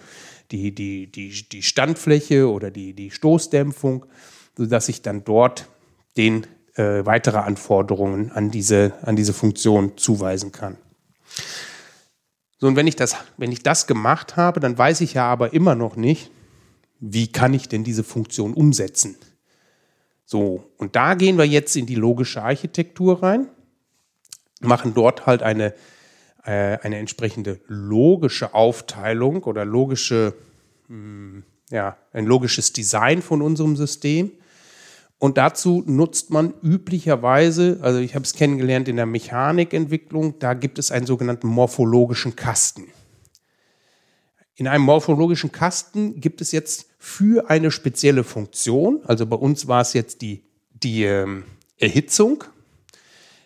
die, 0.52 0.76
die, 0.76 1.12
die, 1.12 1.50
die 1.50 1.64
Standfläche 1.64 2.52
oder 2.52 2.70
die, 2.70 2.94
die 2.94 3.10
Stoßdämpfung, 3.10 4.06
sodass 4.58 4.90
ich 4.90 5.02
dann 5.02 5.24
dort 5.24 5.68
den 6.18 6.46
äh, 6.76 7.06
weitere 7.06 7.38
Anforderungen 7.38 8.32
an 8.32 8.52
diese, 8.52 8.94
an 9.02 9.16
diese 9.16 9.34
Funktion 9.34 9.98
zuweisen 9.98 10.52
kann. 10.52 10.78
So, 12.58 12.68
und 12.68 12.76
wenn 12.76 12.88
ich 12.88 12.96
das, 12.96 13.16
wenn 13.38 13.52
ich 13.52 13.64
das 13.64 13.88
gemacht 13.88 14.38
habe, 14.38 14.60
dann 14.60 14.78
weiß 14.78 15.02
ich 15.02 15.16
ja 15.16 15.26
aber 15.26 15.54
immer 15.54 15.76
noch 15.76 15.96
nicht, 15.96 16.32
wie 17.00 17.32
kann 17.32 17.54
ich 17.54 17.68
denn 17.68 17.84
diese 17.84 18.04
Funktion 18.04 18.54
umsetzen. 18.54 19.18
So, 20.26 20.72
und 20.78 20.96
da 20.96 21.16
gehen 21.16 21.38
wir 21.38 21.46
jetzt 21.46 21.76
in 21.76 21.86
die 21.86 21.96
logische 21.96 22.42
Architektur 22.42 23.22
rein, 23.22 23.50
machen 24.62 24.94
dort 24.94 25.26
halt 25.26 25.44
eine, 25.44 25.74
äh, 26.46 26.78
eine 26.80 26.98
entsprechende 26.98 27.60
logische 27.68 28.54
Aufteilung 28.54 29.44
oder 29.44 29.66
logische, 29.66 30.34
mh, 30.88 30.96
hm, 30.96 31.44
ja, 31.70 31.98
ein 32.14 32.26
logisches 32.26 32.72
Design 32.72 33.22
von 33.22 33.42
unserem 33.42 33.76
System 33.76 34.32
und 35.20 35.38
dazu 35.38 35.84
nutzt 35.86 36.32
man 36.32 36.54
üblicherweise, 36.62 37.80
also 37.82 38.00
ich 38.00 38.16
habe 38.16 38.26
es 38.26 38.34
kennengelernt 38.34 38.88
in 38.88 38.98
der 38.98 39.06
Mechanikentwicklung, 39.06 40.40
da 40.40 40.54
gibt 40.54 40.80
es 40.80 40.92
einen 40.92 41.06
sogenannten 41.06 41.48
morphologischen 41.48 42.36
Kasten. 42.36 42.88
In 44.56 44.68
einem 44.68 44.84
morphologischen 44.84 45.52
Kasten 45.52 46.20
gibt 46.20 46.42
es 46.42 46.52
jetzt 46.52 46.88
für 47.00 47.50
eine 47.50 47.72
spezielle 47.72 48.24
Funktion, 48.24 49.02
also 49.06 49.26
bei 49.26 49.38
uns 49.38 49.68
war 49.68 49.82
es 49.82 49.94
jetzt 49.94 50.22
die, 50.22 50.44
die 50.72 51.06
ähm, 51.06 51.46
Erhitzung, 51.78 52.44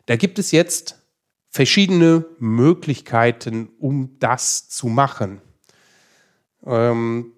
da 0.08 0.16
gibt 0.16 0.40
es 0.40 0.52
jetzt 0.52 0.98
verschiedene 1.50 2.26
Möglichkeiten, 2.40 3.70
um 3.80 4.18
das 4.20 4.70
zu 4.70 4.88
machen. 4.88 5.42
Ähm, 6.66 7.34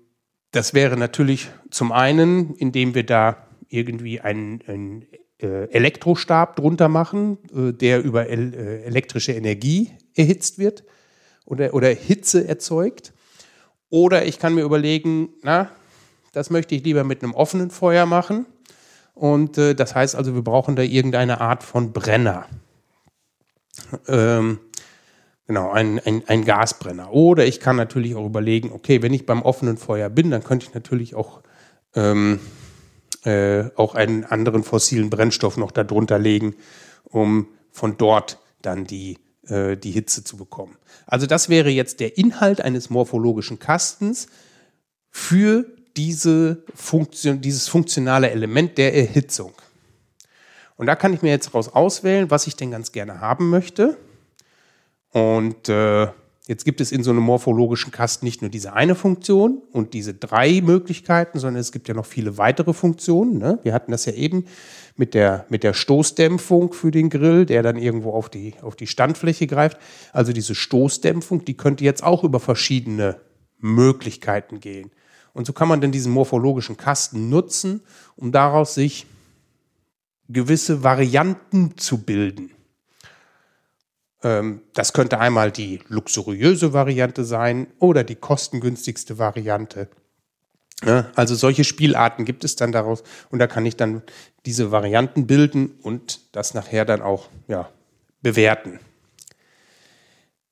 das 0.52 0.74
wäre 0.74 0.98
natürlich 0.98 1.50
zum 1.70 1.92
einen, 1.92 2.56
indem 2.56 2.96
wir 2.96 3.06
da 3.06 3.49
irgendwie 3.70 4.20
einen, 4.20 4.62
einen 4.68 5.06
äh, 5.42 5.70
Elektrostab 5.72 6.56
drunter 6.58 6.90
machen, 6.90 7.38
äh, 7.56 7.72
der 7.72 8.04
über 8.04 8.28
äh, 8.28 8.84
elektrische 8.84 9.32
Energie 9.32 9.92
erhitzt 10.16 10.60
wird 10.60 10.84
oder, 11.46 11.74
oder 11.74 11.90
Hitze 11.90 12.48
erzeugt. 12.48 13.14
Oder 13.90 14.26
ich 14.26 14.38
kann 14.40 14.54
mir 14.54 14.64
überlegen, 14.64 15.30
na, 15.42 15.72
das 16.34 16.50
möchte 16.50 16.76
ich 16.76 16.84
lieber 16.84 17.04
mit 17.04 17.24
einem 17.24 17.34
offenen 17.34 17.72
Feuer 17.72 18.06
machen. 18.06 18.46
Und 19.14 19.58
äh, 19.58 19.76
das 19.76 19.96
heißt 19.96 20.16
also, 20.16 20.36
wir 20.36 20.44
brauchen 20.44 20.76
da 20.76 20.84
irgendeine 20.84 21.42
Art 21.42 21.64
von 21.64 21.92
Brenner. 21.92 22.46
Ähm, 24.08 24.60
genau, 25.48 25.72
ein, 25.72 26.00
ein, 26.00 26.24
ein 26.28 26.46
Gasbrenner. 26.46 27.12
Oder 27.12 27.46
ich 27.46 27.60
kann 27.60 27.76
natürlich 27.76 28.16
auch 28.16 28.26
überlegen, 28.26 28.72
okay, 28.72 29.02
wenn 29.02 29.14
ich 29.14 29.26
beim 29.26 29.42
offenen 29.42 29.78
Feuer 29.78 30.10
bin, 30.10 30.32
dann 30.32 30.44
könnte 30.44 30.68
ich 30.68 30.74
natürlich 30.74 31.16
auch 31.16 31.42
ähm, 31.96 32.40
äh, 33.24 33.70
auch 33.76 33.96
einen 33.96 34.24
anderen 34.26 34.64
fossilen 34.64 35.10
Brennstoff 35.10 35.58
noch 35.58 35.72
darunter 35.72 36.20
legen, 36.20 36.56
um 37.04 37.48
von 37.72 37.98
dort 37.98 38.40
dann 38.62 38.86
die, 38.86 39.18
äh, 39.48 39.78
die 39.78 39.92
Hitze 39.92 40.24
zu 40.24 40.38
bekommen. 40.38 40.78
Also 41.06 41.26
das 41.26 41.50
wäre 41.50 41.70
jetzt 41.70 42.00
der 42.00 42.18
Inhalt 42.18 42.62
eines 42.62 42.90
morphologischen 42.90 43.60
Kastens 43.60 44.28
für 45.10 45.66
diese 45.98 46.64
Funktion, 46.74 47.42
dieses 47.42 47.68
funktionale 47.68 48.30
Element 48.30 48.78
der 48.78 48.94
Erhitzung. 48.96 49.54
Und 50.78 50.86
da 50.86 50.96
kann 50.96 51.14
ich 51.14 51.22
mir 51.22 51.32
jetzt 51.32 51.54
raus 51.54 51.68
auswählen, 51.68 52.32
was 52.32 52.48
ich 52.48 52.56
denn 52.56 52.72
ganz 52.72 52.94
gerne 52.94 53.20
haben 53.20 53.50
möchte. 53.50 53.98
Und 55.12 55.68
äh, 55.68 56.08
Jetzt 56.50 56.66
gibt 56.66 56.82
es 56.82 56.92
in 56.92 57.04
so 57.04 57.12
einem 57.12 57.22
morphologischen 57.22 57.92
Kasten 57.92 58.26
nicht 58.26 58.42
nur 58.42 58.50
diese 58.50 58.74
eine 58.74 58.96
Funktion 58.96 59.62
und 59.72 59.94
diese 59.94 60.16
drei 60.16 60.62
Möglichkeiten, 60.62 61.38
sondern 61.38 61.62
es 61.62 61.72
gibt 61.72 61.88
ja 61.88 61.94
noch 61.94 62.08
viele 62.08 62.40
weitere 62.40 62.74
Funktionen. 62.74 63.38
Ne? 63.38 63.60
Wir 63.62 63.72
hatten 63.72 63.92
das 63.92 64.06
ja 64.06 64.14
eben 64.14 64.46
mit 64.96 65.14
der, 65.14 65.46
mit 65.50 65.62
der 65.62 65.76
Stoßdämpfung 65.76 66.74
für 66.74 66.90
den 66.90 67.12
Grill, 67.12 67.46
der 67.46 67.62
dann 67.62 67.78
irgendwo 67.78 68.14
auf 68.14 68.30
die, 68.30 68.56
auf 68.64 68.76
die 68.76 68.88
Standfläche 68.88 69.46
greift. 69.46 69.78
Also 70.12 70.34
diese 70.34 70.56
Stoßdämpfung, 70.56 71.46
die 71.46 71.56
könnte 71.56 71.84
jetzt 71.84 72.04
auch 72.04 72.24
über 72.24 72.40
verschiedene 72.40 73.18
Möglichkeiten 73.60 74.60
gehen. 74.60 74.90
Und 75.34 75.46
so 75.46 75.54
kann 75.54 75.68
man 75.68 75.82
dann 75.82 75.92
diesen 75.92 76.12
morphologischen 76.12 76.78
Kasten 76.78 77.30
nutzen, 77.30 77.82
um 78.16 78.32
daraus 78.32 78.74
sich 78.74 79.06
gewisse 80.30 80.84
Varianten 80.84 81.78
zu 81.78 82.00
bilden. 82.00 82.50
Ähm, 84.24 84.62
das 84.74 84.94
könnte 84.94 85.20
einmal 85.20 85.52
die 85.52 85.80
luxuriöse 85.88 86.74
Variante 86.74 87.24
sein 87.24 87.68
oder 87.80 88.04
die 88.04 88.16
kostengünstigste 88.16 89.18
Variante. 89.18 89.90
Also 91.16 91.36
solche 91.36 91.66
Spielarten 91.66 92.24
gibt 92.24 92.46
es 92.46 92.56
dann 92.56 92.72
daraus 92.72 93.04
und 93.30 93.40
da 93.40 93.48
kann 93.48 93.66
ich 93.66 93.76
dann 93.76 94.02
diese 94.46 94.72
Varianten 94.72 95.28
bilden 95.28 95.72
und 95.82 96.22
das 96.32 96.54
nachher 96.54 96.86
dann 96.86 97.02
auch 97.02 97.28
ja, 97.50 97.70
bewerten. 98.22 98.80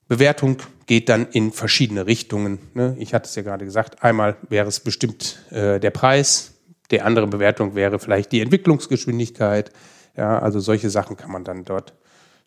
Bewertung 0.10 0.58
geht 0.86 1.08
dann 1.08 1.28
in 1.32 1.54
verschiedene 1.54 2.08
Richtungen. 2.08 2.60
Ne? 2.74 2.96
Ich 3.00 3.14
hatte 3.14 3.28
es 3.28 3.36
ja 3.36 3.42
gerade 3.42 3.64
gesagt, 3.64 4.04
einmal 4.04 4.36
wäre 4.50 4.68
es 4.68 4.82
bestimmt 4.82 5.40
äh, 5.52 5.80
der 5.80 5.92
Preis, 5.92 6.54
die 6.92 7.02
andere 7.02 7.28
Bewertung 7.28 7.76
wäre 7.76 8.00
vielleicht 8.00 8.32
die 8.32 8.42
Entwicklungsgeschwindigkeit. 8.42 9.72
Ja, 10.16 10.40
also 10.40 10.60
solche 10.60 10.90
Sachen 10.90 11.16
kann 11.16 11.32
man 11.32 11.44
dann 11.44 11.64
dort 11.64 11.94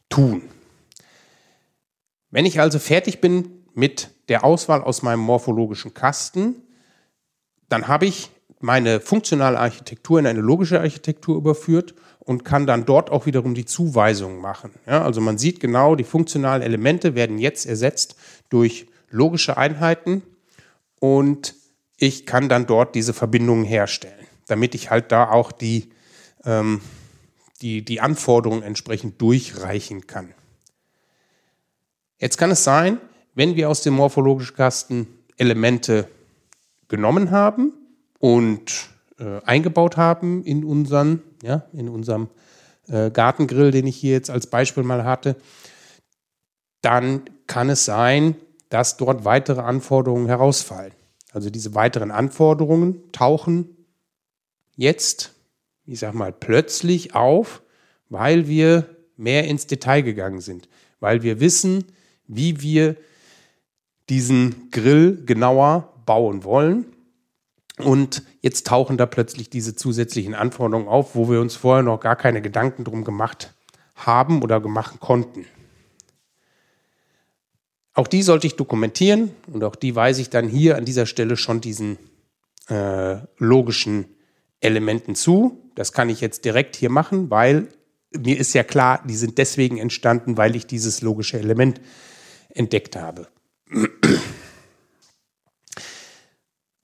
tun. 0.09 0.43
Wenn 2.31 2.47
ich 2.47 2.61
also 2.61 2.79
fertig 2.79 3.21
bin 3.21 3.65
mit 3.75 4.11
der 4.29 4.45
Auswahl 4.45 4.83
aus 4.83 5.03
meinem 5.03 5.21
morphologischen 5.21 5.95
Kasten, 5.95 6.57
dann 7.69 7.89
habe 7.89 8.07
ich 8.07 8.31
meine 8.61 9.01
funktionale 9.01 9.59
Architektur 9.59 10.19
in 10.19 10.27
eine 10.27 10.41
logische 10.41 10.81
Architektur 10.81 11.37
überführt 11.37 11.95
und 12.21 12.45
kann 12.45 12.67
dann 12.67 12.85
dort 12.85 13.11
auch 13.11 13.27
wiederum 13.27 13.55
die 13.55 13.65
Zuweisungen 13.65 14.41
machen. 14.41 14.73
Ja, 14.87 15.03
also 15.03 15.21
man 15.21 15.39
sieht 15.39 15.61
genau, 15.61 15.97
die 15.97 16.05
funktionalen 16.05 16.63
Elemente 16.63 17.15
werden 17.15 17.39
jetzt 17.39 17.67
ersetzt 17.67 18.17
durch 18.51 18.87
logische 19.09 19.57
Einheiten 19.57 20.23
und 21.01 21.55
ich 21.97 22.27
kann 22.27 22.49
dann 22.49 22.67
dort 22.67 22.95
diese 22.95 23.15
Verbindungen 23.15 23.65
herstellen, 23.65 24.27
damit 24.47 24.75
ich 24.75 24.91
halt 24.91 25.11
da 25.11 25.31
auch 25.31 25.53
die, 25.53 25.91
ähm, 26.45 26.81
die, 27.63 27.85
die 27.85 28.01
Anforderungen 28.01 28.63
entsprechend 28.63 29.21
durchreichen 29.21 30.07
kann. 30.07 30.35
Jetzt 32.21 32.37
kann 32.37 32.51
es 32.51 32.65
sein, 32.65 33.01
wenn 33.35 33.57
wir 33.57 33.71
aus 33.71 33.81
dem 33.81 33.95
morphologischen 33.95 34.55
Kasten 34.55 35.07
Elemente 35.39 36.07
genommen 36.89 37.31
haben 37.31 37.73
und 38.19 38.91
äh, 39.19 39.41
eingebaut 39.47 39.97
haben 39.97 40.45
in 40.45 40.63
unseren, 40.63 41.23
ja, 41.43 41.65
in 41.73 41.89
unserem 41.89 42.29
äh, 42.89 43.11
Gartengrill, 43.11 43.71
den 43.71 43.87
ich 43.87 43.97
hier 43.97 44.13
jetzt 44.13 44.29
als 44.29 44.49
Beispiel 44.49 44.83
mal 44.83 45.05
hatte, 45.05 45.37
dann 46.83 47.23
kann 47.47 47.71
es 47.71 47.87
sein, 47.87 48.37
dass 48.69 48.99
dort 48.99 49.25
weitere 49.25 49.63
Anforderungen 49.63 50.27
herausfallen. 50.27 50.93
Also 51.33 51.49
diese 51.49 51.75
weiteren 51.75 52.11
Anforderungen 52.11 53.11
tauchen 53.13 53.87
jetzt, 54.77 55.33
ich 55.87 56.01
sag 56.01 56.13
mal, 56.13 56.33
plötzlich 56.33 57.15
auf, 57.15 57.63
weil 58.11 58.47
wir 58.47 58.95
mehr 59.17 59.45
ins 59.49 59.67
Detail 59.67 60.03
gegangen 60.03 60.43
sind, 60.43 60.69
weil 60.99 61.23
wir 61.23 61.41
wissen, 61.41 61.87
wie 62.31 62.61
wir 62.61 62.97
diesen 64.09 64.71
Grill 64.71 65.25
genauer 65.25 65.93
bauen 66.07 66.45
wollen 66.45 66.87
und 67.79 68.23
jetzt 68.41 68.67
tauchen 68.67 68.97
da 68.97 69.07
plötzlich 69.07 69.51
diese 69.51 69.75
zusätzlichen 69.75 70.35
Anforderungen 70.35 70.89
auf, 70.89 71.15
wo 71.15 71.31
wir 71.31 71.41
uns 71.41 71.57
vorher 71.57 71.83
noch 71.83 72.01
gar 72.01 72.17
keine 72.17 72.43
Gedanken 72.43 72.85
drum 72.85 73.05
gemacht 73.05 73.55
haben 73.95 74.43
oder 74.43 74.61
gemacht 74.61 75.01
konnten. 75.01 75.47
Auch 77.95 78.07
die 78.07 78.23
sollte 78.23 78.47
ich 78.47 78.57
dokumentieren 78.57 79.31
und 79.53 79.65
auch 79.65 79.77
die 79.77 79.97
weise 79.97 80.21
ich 80.21 80.31
dann 80.31 80.49
hier 80.49 80.77
an 80.77 80.85
dieser 80.85 81.07
Stelle 81.07 81.37
schon 81.37 81.61
diesen 81.61 81.99
äh, 82.69 83.17
logischen 83.39 84.07
Elementen 84.61 85.15
zu. 85.15 85.71
Das 85.75 85.93
kann 85.93 86.09
ich 86.09 86.21
jetzt 86.21 86.45
direkt 86.45 86.77
hier 86.77 86.91
machen, 86.91 87.31
weil 87.31 87.69
mir 88.17 88.39
ist 88.39 88.55
ja 88.55 88.63
klar, 88.63 89.03
die 89.07 89.17
sind 89.17 89.39
deswegen 89.39 89.79
entstanden, 89.79 90.37
weil 90.37 90.57
ich 90.57 90.67
dieses 90.67 91.03
logische 91.03 91.39
Element 91.39 91.81
entdeckt 92.55 92.97
habe. 92.97 93.29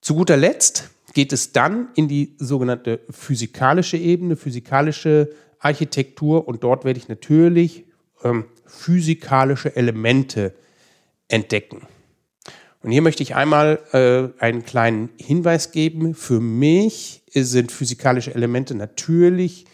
Zu 0.00 0.14
guter 0.14 0.37
Letzt 0.37 0.90
geht 1.14 1.32
es 1.32 1.52
dann 1.52 1.88
in 1.94 2.08
die 2.08 2.37
sogenannte 2.38 3.00
physikalische 3.11 3.96
Ebene, 3.96 4.37
physikalische 4.37 5.30
Architektur 5.58 6.46
und 6.46 6.62
dort 6.62 6.85
werde 6.85 6.99
ich 6.99 7.08
natürlich 7.08 7.87
ähm, 8.23 8.44
physikalische 8.66 9.75
Elemente 9.75 10.54
entdecken. 11.28 11.87
Und 12.82 12.92
hier 12.92 13.02
möchte 13.02 13.23
ich 13.23 13.35
einmal 13.35 13.80
äh, 13.92 14.40
einen 14.40 14.64
kleinen 14.64 15.08
Hinweis 15.16 15.73
geben. 15.73 16.14
Für 16.14 16.38
mich 16.40 17.25
sind 17.32 17.73
physikalische 17.73 18.35
Elemente 18.35 18.76
natürlich 18.76 19.64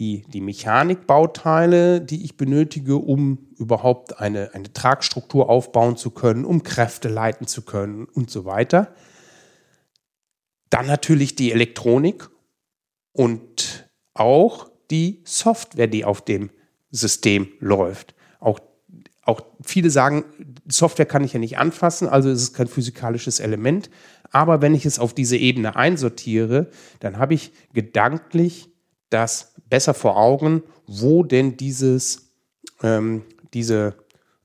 die, 0.00 0.24
die 0.28 0.40
Mechanikbauteile, 0.40 2.00
die 2.00 2.24
ich 2.24 2.38
benötige, 2.38 2.96
um 2.96 3.50
überhaupt 3.58 4.18
eine, 4.18 4.54
eine 4.54 4.72
Tragstruktur 4.72 5.50
aufbauen 5.50 5.98
zu 5.98 6.10
können, 6.10 6.46
um 6.46 6.62
Kräfte 6.62 7.08
leiten 7.10 7.46
zu 7.46 7.62
können 7.62 8.06
und 8.06 8.30
so 8.30 8.46
weiter. 8.46 8.94
Dann 10.70 10.86
natürlich 10.86 11.36
die 11.36 11.52
Elektronik 11.52 12.30
und 13.12 13.90
auch 14.14 14.70
die 14.90 15.20
Software, 15.24 15.86
die 15.86 16.06
auf 16.06 16.24
dem 16.24 16.50
System 16.90 17.48
läuft. 17.58 18.14
Auch, 18.40 18.58
auch 19.22 19.42
viele 19.60 19.90
sagen, 19.90 20.24
Software 20.66 21.04
kann 21.04 21.24
ich 21.24 21.34
ja 21.34 21.38
nicht 21.38 21.58
anfassen, 21.58 22.08
also 22.08 22.30
ist 22.30 22.40
es 22.40 22.52
kein 22.54 22.68
physikalisches 22.68 23.38
Element. 23.38 23.90
Aber 24.30 24.62
wenn 24.62 24.74
ich 24.74 24.86
es 24.86 24.98
auf 24.98 25.12
diese 25.12 25.36
Ebene 25.36 25.76
einsortiere, 25.76 26.70
dann 27.00 27.18
habe 27.18 27.34
ich 27.34 27.52
gedanklich 27.74 28.70
das 29.10 29.54
besser 29.68 29.94
vor 29.94 30.16
Augen, 30.16 30.62
wo 30.86 31.22
denn 31.22 31.56
dieses, 31.56 32.30
ähm, 32.82 33.22
diese 33.52 33.94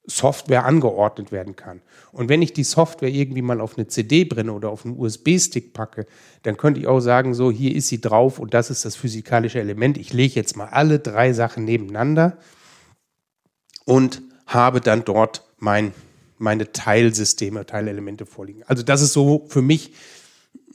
Software 0.08 0.66
angeordnet 0.66 1.32
werden 1.32 1.56
kann. 1.56 1.82
Und 2.12 2.30
wenn 2.30 2.42
ich 2.42 2.54
die 2.54 2.64
Software 2.64 3.10
irgendwie 3.10 3.42
mal 3.42 3.60
auf 3.60 3.78
eine 3.78 3.88
CD 3.88 4.24
brenne 4.24 4.54
oder 4.54 4.70
auf 4.70 4.86
einen 4.86 4.98
USB-Stick 4.98 5.74
packe, 5.74 6.06
dann 6.44 6.58
könnte 6.58 6.80
ich 6.80 6.88
auch 6.88 7.00
sagen, 7.00 7.34
so 7.34 7.52
hier 7.52 7.76
ist 7.76 7.88
sie 7.88 8.02
drauf 8.02 8.40
und 8.40 8.54
das 8.54 8.70
ist 8.70 8.86
das 8.86 8.96
physikalische 8.96 9.60
Element. 9.60 9.98
Ich 9.98 10.14
lege 10.14 10.36
jetzt 10.36 10.56
mal 10.56 10.68
alle 10.68 11.00
drei 11.00 11.34
Sachen 11.34 11.66
nebeneinander 11.66 12.38
und 13.86 14.22
habe 14.46 14.80
dann 14.80 15.04
dort 15.06 15.44
mein, 15.58 15.94
meine 16.38 16.72
Teilsysteme, 16.72 17.66
Teilelemente 17.66 18.26
vorliegen. 18.26 18.64
Also 18.68 18.84
das 18.84 19.02
ist 19.02 19.14
so 19.14 19.46
für 19.48 19.62
mich 19.62 19.94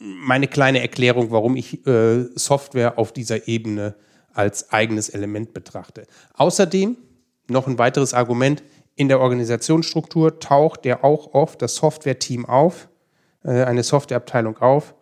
meine 0.01 0.49
kleine 0.49 0.81
Erklärung, 0.81 1.31
warum 1.31 1.57
ich 1.57 1.87
äh, 1.87 2.25
Software 2.35 2.99
auf 2.99 3.13
dieser 3.13 3.47
Ebene 3.47 3.95
als 4.33 4.73
eigenes 4.73 5.11
Element 5.11 5.53
betrachte. 5.53 6.07
Außerdem 6.35 6.97
noch 7.49 7.67
ein 7.67 7.79
weiteres 7.79 8.15
Argument, 8.15 8.63
in 8.97 9.09
der 9.09 9.21
Organisationsstruktur 9.21 10.41
taucht 10.41 10.87
ja 10.87 11.05
auch 11.05 11.35
oft 11.35 11.63
das 11.63 11.77
Software-Team 11.77 12.47
auf, 12.47 12.89
äh, 13.45 13.65
eine 13.65 13.83
Softwareabteilung 13.83 14.59
auf, 14.59 14.95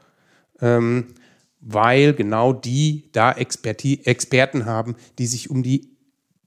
ähm, 0.61 1.15
weil 1.61 2.15
genau 2.15 2.53
die 2.53 3.09
da 3.13 3.33
Experti 3.33 4.01
Experten 4.05 4.67
haben, 4.67 4.97
die 5.19 5.27
sich 5.27 5.51
um 5.51 5.63
die 5.63 5.91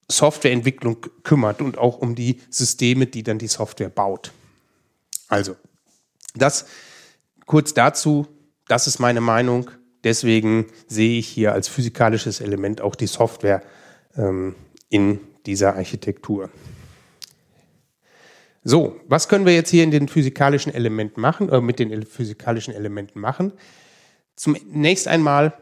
Softwareentwicklung 0.09 1.05
kümmert 1.23 1.61
und 1.61 1.77
auch 1.77 1.97
um 1.99 2.15
die 2.15 2.41
Systeme, 2.49 3.07
die 3.07 3.23
dann 3.23 3.37
die 3.37 3.47
Software 3.47 3.89
baut. 3.89 4.31
Also, 5.27 5.55
das 6.35 6.65
kurz 7.45 7.73
dazu, 7.73 8.27
das 8.71 8.87
ist 8.87 8.99
meine 8.99 9.19
Meinung. 9.19 9.69
Deswegen 10.05 10.67
sehe 10.87 11.19
ich 11.19 11.27
hier 11.27 11.51
als 11.51 11.67
physikalisches 11.67 12.39
Element 12.39 12.79
auch 12.79 12.95
die 12.95 13.07
Software 13.07 13.61
ähm, 14.15 14.55
in 14.89 15.19
dieser 15.45 15.75
Architektur. 15.75 16.49
So, 18.63 18.95
was 19.07 19.27
können 19.27 19.45
wir 19.45 19.53
jetzt 19.53 19.71
hier 19.71 19.83
in 19.83 19.91
den 19.91 20.07
physikalischen 20.07 20.73
Elementen 20.73 21.19
machen, 21.19 21.49
äh, 21.49 21.59
mit 21.59 21.79
den 21.79 22.05
physikalischen 22.05 22.73
Elementen 22.73 23.19
machen? 23.19 23.51
Zunächst 24.37 25.07
einmal 25.07 25.53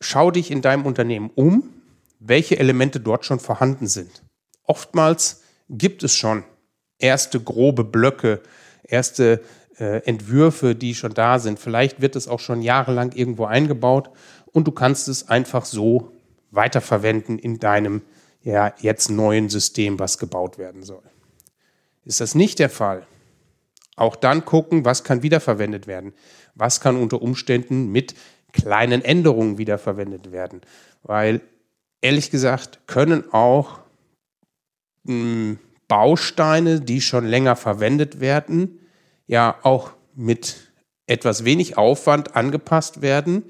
schau 0.00 0.30
dich 0.30 0.52
in 0.52 0.62
deinem 0.62 0.86
Unternehmen 0.86 1.30
um, 1.34 1.70
welche 2.20 2.56
Elemente 2.56 3.00
dort 3.00 3.24
schon 3.24 3.40
vorhanden 3.40 3.88
sind. 3.88 4.22
Oftmals 4.62 5.42
gibt 5.68 6.04
es 6.04 6.14
schon 6.14 6.44
erste 6.98 7.40
grobe 7.40 7.82
Blöcke, 7.82 8.42
erste 8.84 9.42
Entwürfe, 9.76 10.74
die 10.74 10.94
schon 10.94 11.14
da 11.14 11.38
sind. 11.38 11.58
Vielleicht 11.58 12.00
wird 12.00 12.16
es 12.16 12.28
auch 12.28 12.40
schon 12.40 12.62
jahrelang 12.62 13.12
irgendwo 13.12 13.44
eingebaut 13.46 14.10
und 14.52 14.66
du 14.66 14.72
kannst 14.72 15.08
es 15.08 15.28
einfach 15.28 15.64
so 15.64 16.12
weiterverwenden 16.50 17.38
in 17.38 17.58
deinem 17.58 18.02
ja, 18.42 18.74
jetzt 18.78 19.10
neuen 19.10 19.48
System, 19.48 19.98
was 19.98 20.18
gebaut 20.18 20.58
werden 20.58 20.82
soll. 20.82 21.02
Ist 22.04 22.20
das 22.20 22.34
nicht 22.34 22.58
der 22.58 22.70
Fall? 22.70 23.06
Auch 23.96 24.16
dann 24.16 24.44
gucken, 24.44 24.84
was 24.84 25.04
kann 25.04 25.22
wiederverwendet 25.22 25.86
werden. 25.86 26.12
Was 26.54 26.80
kann 26.80 26.96
unter 26.96 27.22
Umständen 27.22 27.92
mit 27.92 28.14
kleinen 28.52 29.02
Änderungen 29.02 29.58
wiederverwendet 29.58 30.30
werden. 30.30 30.60
Weil 31.02 31.40
ehrlich 32.00 32.30
gesagt 32.30 32.80
können 32.86 33.32
auch 33.32 33.80
mh, 35.04 35.12
hm, 35.14 35.58
Bausteine, 35.88 36.80
die 36.80 37.00
schon 37.00 37.26
länger 37.26 37.56
verwendet 37.56 38.20
werden, 38.20 38.78
ja 39.32 39.56
auch 39.62 39.92
mit 40.14 40.72
etwas 41.06 41.44
wenig 41.44 41.76
Aufwand 41.76 42.36
angepasst 42.36 43.02
werden. 43.02 43.44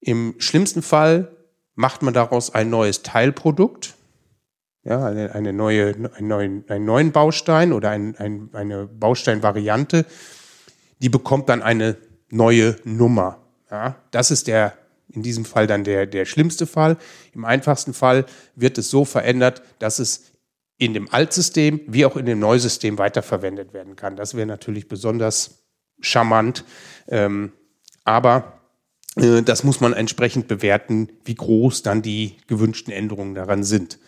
Im 0.00 0.34
schlimmsten 0.38 0.82
Fall 0.82 1.30
macht 1.74 2.02
man 2.02 2.14
daraus 2.14 2.54
ein 2.54 2.70
neues 2.70 3.02
Teilprodukt 3.02 3.94
ja, 4.84 5.04
eine, 5.06 5.34
eine 5.34 5.52
neue, 5.52 5.94
einen, 5.94 6.28
neuen, 6.28 6.64
einen 6.68 6.84
neuen 6.84 7.12
Baustein 7.12 7.72
oder 7.72 7.90
ein, 7.90 8.16
ein, 8.16 8.50
eine 8.52 8.86
Bausteinvariante, 8.86 10.04
die 10.98 11.08
bekommt 11.08 11.48
dann 11.48 11.62
eine 11.62 11.96
neue 12.30 12.76
Nummer. 12.84 13.38
Ja, 13.70 13.96
das 14.10 14.30
ist 14.30 14.48
der, 14.48 14.74
in 15.08 15.22
diesem 15.22 15.44
Fall 15.44 15.66
dann 15.66 15.84
der, 15.84 16.06
der 16.06 16.24
schlimmste 16.24 16.66
Fall. 16.66 16.96
Im 17.32 17.44
einfachsten 17.44 17.94
Fall 17.94 18.26
wird 18.56 18.76
es 18.78 18.90
so 18.90 19.04
verändert, 19.04 19.62
dass 19.78 19.98
es 19.98 20.31
in 20.78 20.94
dem 20.94 21.12
Altsystem 21.12 21.80
wie 21.86 22.04
auch 22.04 22.16
in 22.16 22.26
dem 22.26 22.38
Neusystem 22.38 22.98
weiterverwendet 22.98 23.72
werden 23.72 23.96
kann. 23.96 24.16
Das 24.16 24.34
wäre 24.34 24.46
natürlich 24.46 24.88
besonders 24.88 25.62
charmant. 26.00 26.64
Ähm, 27.08 27.52
aber 28.04 28.60
äh, 29.16 29.42
das 29.42 29.64
muss 29.64 29.80
man 29.80 29.92
entsprechend 29.92 30.48
bewerten, 30.48 31.08
wie 31.24 31.34
groß 31.34 31.82
dann 31.82 32.02
die 32.02 32.36
gewünschten 32.46 32.92
Änderungen 32.92 33.34
daran 33.34 33.64
sind. 33.64 33.98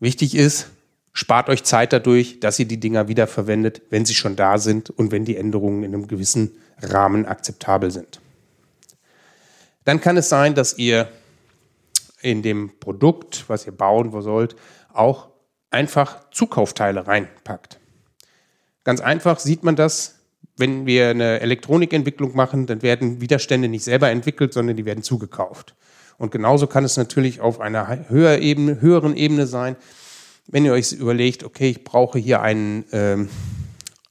Wichtig 0.00 0.34
ist, 0.34 0.70
spart 1.12 1.48
euch 1.48 1.64
Zeit 1.64 1.92
dadurch, 1.92 2.40
dass 2.40 2.58
ihr 2.58 2.66
die 2.66 2.80
Dinger 2.80 3.08
wiederverwendet, 3.08 3.82
wenn 3.90 4.04
sie 4.04 4.14
schon 4.14 4.36
da 4.36 4.58
sind 4.58 4.90
und 4.90 5.12
wenn 5.12 5.24
die 5.24 5.36
Änderungen 5.36 5.82
in 5.82 5.94
einem 5.94 6.08
gewissen 6.08 6.56
Rahmen 6.82 7.24
akzeptabel 7.24 7.90
sind. 7.90 8.20
Dann 9.84 10.00
kann 10.00 10.16
es 10.16 10.28
sein, 10.28 10.54
dass 10.54 10.76
ihr 10.78 11.08
in 12.20 12.42
dem 12.42 12.72
Produkt, 12.80 13.44
was 13.48 13.66
ihr 13.66 13.72
bauen 13.72 14.10
sollt, 14.22 14.56
auch 14.92 15.28
einfach 15.74 16.30
Zukaufteile 16.30 17.06
reinpackt. 17.06 17.78
Ganz 18.84 19.00
einfach 19.00 19.38
sieht 19.38 19.64
man 19.64 19.76
das, 19.76 20.20
wenn 20.56 20.86
wir 20.86 21.10
eine 21.10 21.40
Elektronikentwicklung 21.40 22.36
machen, 22.36 22.66
dann 22.66 22.82
werden 22.82 23.20
Widerstände 23.20 23.68
nicht 23.68 23.84
selber 23.84 24.10
entwickelt, 24.10 24.52
sondern 24.52 24.76
die 24.76 24.84
werden 24.84 25.02
zugekauft. 25.02 25.74
Und 26.16 26.30
genauso 26.30 26.66
kann 26.66 26.84
es 26.84 26.96
natürlich 26.96 27.40
auf 27.40 27.60
einer 27.60 28.08
höher 28.08 28.38
Ebene, 28.38 28.80
höheren 28.80 29.16
Ebene 29.16 29.46
sein, 29.46 29.76
wenn 30.46 30.64
ihr 30.64 30.72
euch 30.72 30.92
überlegt, 30.92 31.42
okay, 31.42 31.70
ich 31.70 31.84
brauche 31.84 32.18
hier 32.18 32.40
einen, 32.40 32.84
ähm, 32.92 33.28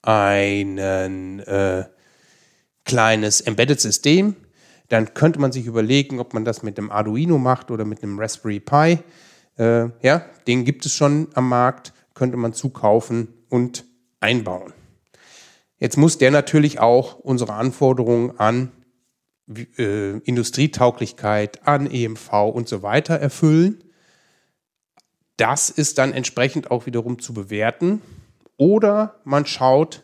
einen 0.02 1.40
äh, 1.40 1.86
kleines 2.84 3.40
Embedded-System, 3.42 4.36
dann 4.90 5.14
könnte 5.14 5.40
man 5.40 5.52
sich 5.52 5.66
überlegen, 5.66 6.20
ob 6.20 6.34
man 6.34 6.44
das 6.44 6.62
mit 6.62 6.78
einem 6.78 6.92
Arduino 6.92 7.38
macht 7.38 7.72
oder 7.72 7.86
mit 7.86 8.04
einem 8.04 8.20
Raspberry 8.20 8.60
Pi. 8.60 9.00
Äh, 9.58 9.90
ja, 10.02 10.26
den 10.48 10.66
gibt 10.66 10.86
es 10.86 10.94
schon 10.94 11.28
am 11.34 11.50
Markt, 11.50 11.94
könnte 12.14 12.38
man 12.38 12.54
zukaufen 12.54 13.28
und 13.50 13.86
einbauen. 14.20 14.74
Jetzt 15.78 15.98
muss 15.98 16.18
der 16.18 16.32
natürlich 16.32 16.80
auch 16.80 17.20
unsere 17.20 17.54
Anforderungen 17.54 18.40
an 18.40 18.72
äh, 19.78 20.18
Industrietauglichkeit, 20.20 21.68
an 21.68 21.90
EMV 21.90 22.32
und 22.54 22.70
so 22.70 22.82
weiter 22.82 23.16
erfüllen. 23.16 23.84
Das 25.38 25.70
ist 25.70 25.98
dann 25.98 26.14
entsprechend 26.14 26.72
auch 26.72 26.86
wiederum 26.86 27.20
zu 27.20 27.34
bewerten. 27.34 28.02
Oder 28.58 29.20
man 29.24 29.46
schaut, 29.46 30.04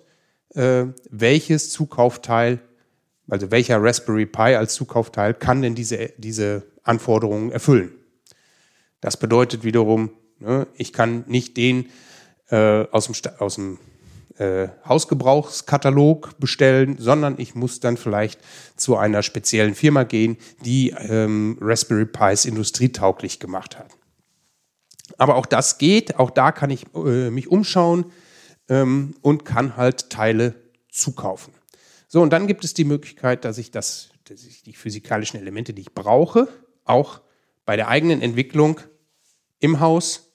äh, 0.56 0.86
welches 1.10 1.70
Zukaufteil 1.70 2.60
also 3.30 3.52
welcher 3.52 3.82
Raspberry 3.82 4.26
Pi 4.26 4.56
als 4.56 4.74
Zukaufteil 4.74 5.34
kann 5.34 5.62
denn 5.62 5.76
diese, 5.76 6.12
diese 6.18 6.64
Anforderungen 6.84 7.52
erfüllen? 7.52 7.94
Das 9.02 9.18
bedeutet 9.18 9.64
wiederum, 9.64 10.12
ne, 10.40 10.68
ich 10.76 10.94
kann 10.94 11.24
nicht 11.28 11.58
den 11.58 11.90
äh, 12.50 12.86
aus 12.92 13.06
dem, 13.08 13.16
aus 13.40 13.56
dem 13.56 13.80
äh, 14.38 14.70
Hausgebrauchskatalog 14.86 16.40
bestellen, 16.40 16.98
sondern 16.98 17.36
ich 17.38 17.56
muss 17.56 17.80
dann 17.80 17.98
vielleicht 17.98 18.40
zu 18.76 18.98
einer 18.98 19.22
speziellen 19.24 19.76
Firma 19.76 20.04
gehen, 20.04 20.38
die 20.64 20.92
ähm, 20.92 21.58
Raspberry 21.62 22.06
Pis 22.06 22.46
industrietauglich 22.46 23.40
gemacht 23.40 23.78
hat. 23.78 23.92
Aber 25.18 25.36
auch 25.36 25.46
das 25.46 25.78
geht, 25.78 26.18
auch 26.18 26.30
da 26.30 26.52
kann 26.52 26.70
ich 26.70 26.86
äh, 26.96 27.30
mich 27.30 27.50
umschauen 27.50 28.06
ähm, 28.70 29.16
und 29.22 29.44
kann 29.44 29.76
halt 29.76 30.10
Teile 30.10 30.56
zukaufen. 30.90 31.54
So, 32.08 32.22
und 32.22 32.32
dann 32.32 32.48
gibt 32.48 32.64
es 32.64 32.74
die 32.74 32.86
Möglichkeit, 32.86 33.46
dass 33.46 33.58
ich, 33.58 33.72
das, 33.72 34.10
dass 34.24 34.44
ich 34.44 34.64
die 34.64 34.74
physikalischen 34.74 35.40
Elemente, 35.40 35.74
die 35.74 35.82
ich 35.82 35.94
brauche, 35.94 36.48
auch 36.86 37.22
bei 37.66 37.76
der 37.76 37.88
eigenen 37.88 38.22
Entwicklung 38.22 38.80
im 39.60 39.80
Haus 39.80 40.32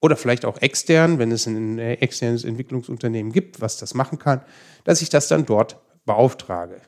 oder 0.00 0.16
vielleicht 0.16 0.44
auch 0.44 0.60
extern, 0.60 1.18
wenn 1.18 1.32
es 1.32 1.46
ein 1.46 1.78
externes 1.78 2.44
Entwicklungsunternehmen 2.44 3.32
gibt, 3.32 3.60
was 3.60 3.78
das 3.78 3.94
machen 3.94 4.18
kann, 4.18 4.42
dass 4.84 5.02
ich 5.02 5.08
das 5.08 5.28
dann 5.28 5.44
dort 5.44 5.76
beauftrage. 6.04 6.80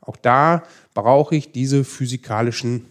Auch 0.00 0.16
da 0.16 0.62
brauche 0.94 1.36
ich 1.36 1.52
diese 1.52 1.84
physikalischen 1.84 2.86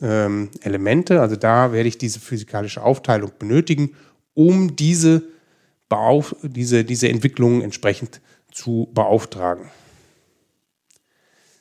ähm, 0.00 0.50
Elemente, 0.62 1.20
also 1.20 1.36
da 1.36 1.72
werde 1.72 1.88
ich 1.88 1.98
diese 1.98 2.20
physikalische 2.20 2.82
Aufteilung 2.82 3.32
benötigen, 3.38 3.96
um 4.34 4.76
diese, 4.76 5.22
Beauf 5.88 6.36
diese, 6.42 6.84
diese 6.84 7.08
Entwicklungen 7.08 7.62
entsprechend 7.62 8.20
zu 8.52 8.88
beauftragen. 8.94 9.70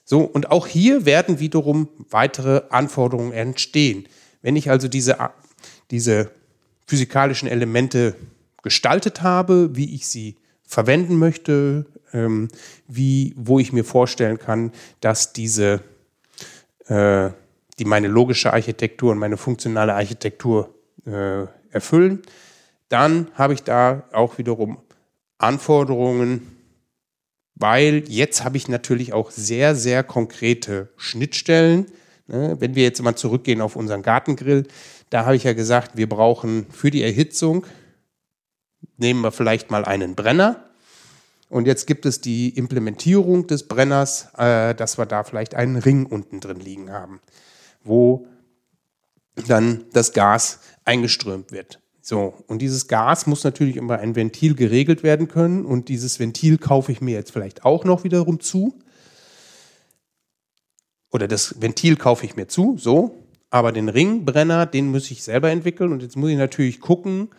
So, 0.05 0.21
und 0.21 0.51
auch 0.51 0.67
hier 0.67 1.05
werden 1.05 1.39
wiederum 1.39 1.89
weitere 2.09 2.61
Anforderungen 2.69 3.31
entstehen. 3.31 4.07
Wenn 4.41 4.55
ich 4.55 4.69
also 4.69 4.87
diese, 4.87 5.17
diese 5.91 6.31
physikalischen 6.85 7.47
Elemente 7.47 8.15
gestaltet 8.63 9.21
habe, 9.21 9.75
wie 9.75 9.93
ich 9.95 10.07
sie 10.07 10.35
verwenden 10.63 11.17
möchte, 11.17 11.85
ähm, 12.13 12.47
wie, 12.87 13.33
wo 13.35 13.59
ich 13.59 13.73
mir 13.73 13.83
vorstellen 13.83 14.37
kann, 14.37 14.71
dass 15.01 15.33
diese, 15.33 15.81
äh, 16.87 17.29
die 17.77 17.85
meine 17.85 18.07
logische 18.07 18.53
Architektur 18.53 19.11
und 19.11 19.17
meine 19.17 19.37
funktionale 19.37 19.93
Architektur 19.93 20.73
äh, 21.05 21.45
erfüllen, 21.71 22.21
dann 22.89 23.29
habe 23.35 23.53
ich 23.53 23.63
da 23.63 24.03
auch 24.11 24.37
wiederum 24.37 24.79
Anforderungen 25.37 26.59
weil 27.59 28.03
jetzt 28.07 28.45
habe 28.45 28.57
ich 28.57 28.69
natürlich 28.69 29.11
auch 29.13 29.31
sehr, 29.31 29.75
sehr 29.75 30.03
konkrete 30.03 30.87
Schnittstellen. 30.95 31.87
Ne? 32.27 32.55
Wenn 32.59 32.73
wir 32.73 32.83
jetzt 32.83 33.03
mal 33.03 33.17
zurückgehen 33.17 33.61
auf 33.61 33.75
unseren 33.75 34.01
Gartengrill, 34.01 34.65
da 35.09 35.25
habe 35.25 35.35
ich 35.35 35.43
ja 35.43 35.53
gesagt, 35.53 35.97
wir 35.97 36.07
brauchen 36.07 36.67
für 36.69 36.91
die 36.91 37.03
Erhitzung, 37.03 37.65
nehmen 38.97 39.21
wir 39.21 39.31
vielleicht 39.31 39.71
mal 39.71 39.85
einen 39.85 40.15
Brenner. 40.15 40.63
Und 41.49 41.65
jetzt 41.65 41.87
gibt 41.87 42.05
es 42.05 42.21
die 42.21 42.49
Implementierung 42.49 43.47
des 43.47 43.67
Brenners, 43.67 44.29
äh, 44.37 44.75
dass 44.75 44.99
wir 44.99 45.07
da 45.07 45.23
vielleicht 45.23 45.55
einen 45.55 45.77
Ring 45.77 46.05
unten 46.05 46.39
drin 46.39 46.59
liegen 46.59 46.91
haben, 46.91 47.21
wo 47.83 48.27
dann 49.47 49.85
das 49.93 50.13
Gas 50.13 50.59
eingeströmt 50.85 51.51
wird. 51.51 51.79
So, 52.01 52.35
und 52.47 52.59
dieses 52.59 52.87
Gas 52.87 53.27
muss 53.27 53.43
natürlich 53.43 53.75
über 53.75 53.99
ein 53.99 54.15
Ventil 54.15 54.55
geregelt 54.55 55.03
werden 55.03 55.27
können 55.27 55.65
und 55.65 55.89
dieses 55.89 56.19
Ventil 56.19 56.57
kaufe 56.57 56.91
ich 56.91 57.01
mir 57.01 57.13
jetzt 57.15 57.31
vielleicht 57.31 57.65
auch 57.65 57.83
noch 57.83 58.03
wiederum 58.03 58.39
zu. 58.39 58.79
Oder 61.11 61.27
das 61.27 61.61
Ventil 61.61 61.97
kaufe 61.97 62.25
ich 62.25 62.35
mir 62.35 62.47
zu, 62.47 62.77
so. 62.77 63.15
Aber 63.49 63.71
den 63.71 63.89
Ringbrenner, 63.89 64.65
den 64.65 64.91
muss 64.91 65.09
ich 65.11 65.23
selber 65.23 65.49
entwickeln 65.49 65.91
und 65.91 66.03
jetzt 66.03 66.15
muss 66.15 66.29
ich 66.29 66.37
natürlich 66.37 66.79
gucken, 66.79 67.29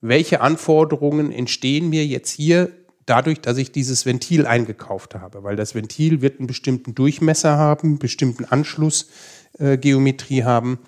welche 0.00 0.40
Anforderungen 0.40 1.32
entstehen 1.32 1.88
mir 1.88 2.04
jetzt 2.06 2.30
hier 2.30 2.72
dadurch, 3.06 3.40
dass 3.40 3.56
ich 3.56 3.72
dieses 3.72 4.06
Ventil 4.06 4.46
eingekauft 4.46 5.14
habe. 5.14 5.44
Weil 5.44 5.56
das 5.56 5.74
Ventil 5.74 6.20
wird 6.20 6.38
einen 6.38 6.46
bestimmten 6.46 6.94
Durchmesser 6.94 7.56
haben, 7.56 7.88
einen 7.88 7.98
bestimmten 7.98 8.44
Anschlussgeometrie 8.44 10.40
äh, 10.40 10.44
haben 10.44 10.78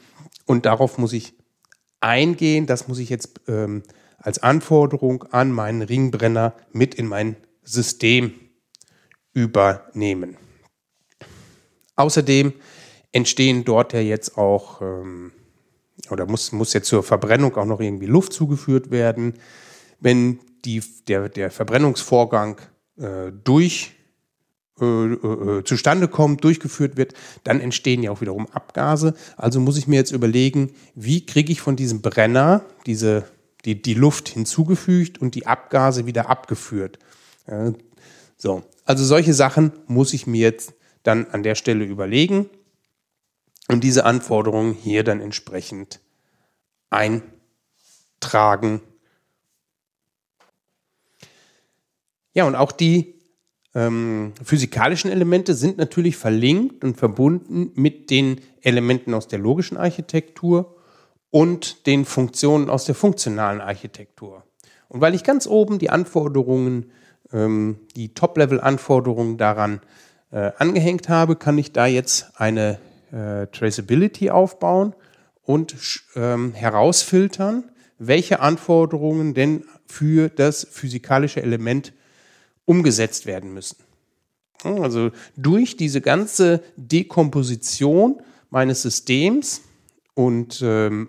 und 0.46 0.66
darauf 0.66 0.98
muss 0.98 1.12
ich 1.12 1.35
eingehen. 2.00 2.66
Das 2.66 2.88
muss 2.88 2.98
ich 2.98 3.09
jetzt 3.09 3.40
ähm, 3.48 3.83
als 4.18 4.42
Anforderung 4.42 5.24
an 5.31 5.52
meinen 5.52 5.83
Ringbrenner 5.83 6.55
mit 6.72 6.94
in 6.94 7.07
mein 7.07 7.37
System 7.62 8.33
übernehmen. 9.33 10.37
Außerdem 11.96 12.52
entstehen 13.12 13.64
dort 13.64 13.92
ja 13.92 14.01
jetzt 14.01 14.37
auch, 14.37 14.83
ähm, 14.83 15.33
oder 16.11 16.27
muss, 16.27 16.53
muss 16.53 16.73
jetzt 16.73 16.88
zur 16.88 17.03
Verbrennung 17.03 17.57
auch 17.57 17.64
noch 17.64 17.81
irgendwie 17.81 18.07
Luft 18.07 18.33
zugeführt 18.33 18.90
werden. 18.90 19.35
Wenn 20.01 20.40
die, 20.64 20.83
der, 21.09 21.29
der 21.29 21.51
Verbrennungsvorgang 21.51 22.61
äh, 22.99 23.33
durch 23.45 23.92
äh, 24.81 24.85
äh, 24.85 25.64
zustande 25.64 26.09
kommt, 26.09 26.45
durchgeführt 26.45 26.97
wird, 26.97 27.14
dann 27.45 27.61
entstehen 27.61 28.03
ja 28.03 28.11
auch 28.11 28.21
wiederum 28.21 28.47
Abgase. 28.49 29.14
Also 29.37 29.61
muss 29.61 29.79
ich 29.79 29.87
mir 29.87 29.97
jetzt 29.97 30.12
überlegen, 30.12 30.73
wie 30.95 31.25
kriege 31.25 31.53
ich 31.53 31.61
von 31.61 31.77
diesem 31.77 32.03
Brenner 32.03 32.62
diese, 32.85 33.25
die, 33.64 33.81
die 33.81 33.95
Luft 33.95 34.29
hinzugefügt 34.29 35.19
und 35.19 35.35
die 35.35 35.47
Abgase 35.47 36.07
wieder 36.07 36.29
abgeführt. 36.29 36.99
So, 38.37 38.64
also 38.85 39.05
solche 39.05 39.33
Sachen 39.33 39.73
muss 39.87 40.12
ich 40.12 40.27
mir 40.27 40.42
jetzt 40.42 40.75
dann 41.03 41.27
an 41.31 41.42
der 41.42 41.55
Stelle 41.55 41.85
überlegen 41.85 42.51
und 43.68 43.83
diese 43.83 44.05
Anforderungen 44.05 44.74
hier 44.74 45.05
dann 45.05 45.20
entsprechend 45.20 46.00
eintragen. 46.90 48.81
Ja, 52.33 52.44
und 52.46 52.55
auch 52.55 52.72
die 52.72 53.14
ähm, 53.74 54.33
physikalischen 54.42 55.11
Elemente 55.11 55.55
sind 55.55 55.79
natürlich 55.79 56.16
verlinkt 56.16 56.85
und 56.85 56.96
verbunden 56.96 57.72
mit 57.74 58.11
den 58.11 58.40
Elementen 58.62 59.14
aus 59.14 59.29
der 59.29 59.38
logischen 59.38 59.76
Architektur 59.76 60.76
und 61.31 61.87
den 61.87 62.05
Funktionen 62.05 62.70
aus 62.70 62.85
der 62.85 62.94
funktionalen 62.94 63.61
Architektur. 63.61 64.44
Und 64.88 65.00
weil 65.00 65.14
ich 65.14 65.24
ganz 65.24 65.46
oben 65.46 65.79
die 65.79 65.90
Anforderungen, 65.90 66.90
ähm, 67.33 67.81
die 67.96 68.14
Top-Level-Anforderungen 68.14 69.37
daran 69.37 69.81
äh, 70.31 70.52
angehängt 70.59 71.09
habe, 71.09 71.37
kann 71.37 71.59
ich 71.59 71.72
da 71.72 71.87
jetzt 71.87 72.40
eine 72.40 72.79
äh, 73.12 73.47
Traceability 73.49 74.31
aufbauen 74.31 74.95
und 75.42 75.77
ähm, 76.14 76.53
herausfiltern, 76.55 77.64
welche 77.99 78.40
Anforderungen 78.40 79.35
denn 79.35 79.64
für 79.87 80.29
das 80.29 80.66
physikalische 80.71 81.42
Element 81.42 81.92
umgesetzt 82.64 83.27
werden 83.27 83.55
müssen. 83.55 83.77
Also 84.62 85.11
durch 85.37 85.77
diese 85.77 86.01
ganze 86.01 86.62
Dekomposition 86.77 88.21
meines 88.51 88.83
Systems 88.83 89.62
und 90.14 90.61
ähm, 90.62 91.09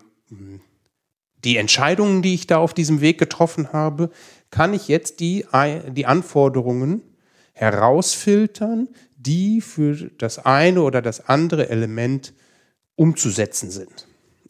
die 1.43 1.57
Entscheidungen, 1.57 2.21
die 2.21 2.33
ich 2.33 2.47
da 2.47 2.57
auf 2.57 2.73
diesem 2.73 3.01
Weg 3.01 3.17
getroffen 3.17 3.73
habe, 3.73 4.11
kann 4.51 4.73
ich 4.73 4.87
jetzt 4.87 5.19
die, 5.19 5.45
die 5.91 6.05
Anforderungen 6.05 7.01
herausfiltern, 7.53 8.89
die 9.17 9.61
für 9.61 9.95
das 10.17 10.39
eine 10.39 10.81
oder 10.81 11.01
das 11.01 11.27
andere 11.27 11.69
Element 11.69 12.33
umzusetzen 12.95 13.71
sind. 13.71 14.07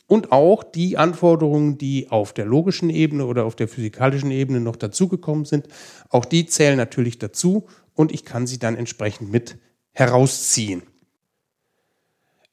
Und 0.07 0.31
auch 0.31 0.63
die 0.63 0.97
Anforderungen, 0.97 1.77
die 1.77 2.09
auf 2.09 2.31
der 2.31 2.45
logischen 2.45 2.89
Ebene 2.89 3.25
oder 3.25 3.43
auf 3.43 3.55
der 3.55 3.67
physikalischen 3.67 4.31
Ebene 4.31 4.61
noch 4.61 4.75
dazugekommen 4.77 5.45
sind, 5.45 5.67
auch 6.09 6.23
die 6.23 6.45
zählen 6.45 6.77
natürlich 6.77 7.19
dazu 7.19 7.67
und 7.93 8.13
ich 8.13 8.23
kann 8.23 8.47
sie 8.47 8.59
dann 8.59 8.75
entsprechend 8.75 9.31
mit 9.31 9.57
herausziehen. 9.91 10.83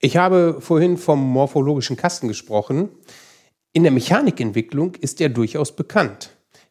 Ich 0.01 0.17
habe 0.17 0.59
vorhin 0.61 0.97
vom 0.99 1.21
morphologischen 1.21 1.97
Kasten 1.97 2.29
gesprochen. 2.29 2.91
In 3.73 3.85
der 3.85 3.93
Mechanikentwicklung 3.93 4.97
ist 4.97 5.21
er 5.21 5.29
durchaus 5.29 5.75
bekannt. 5.77 6.31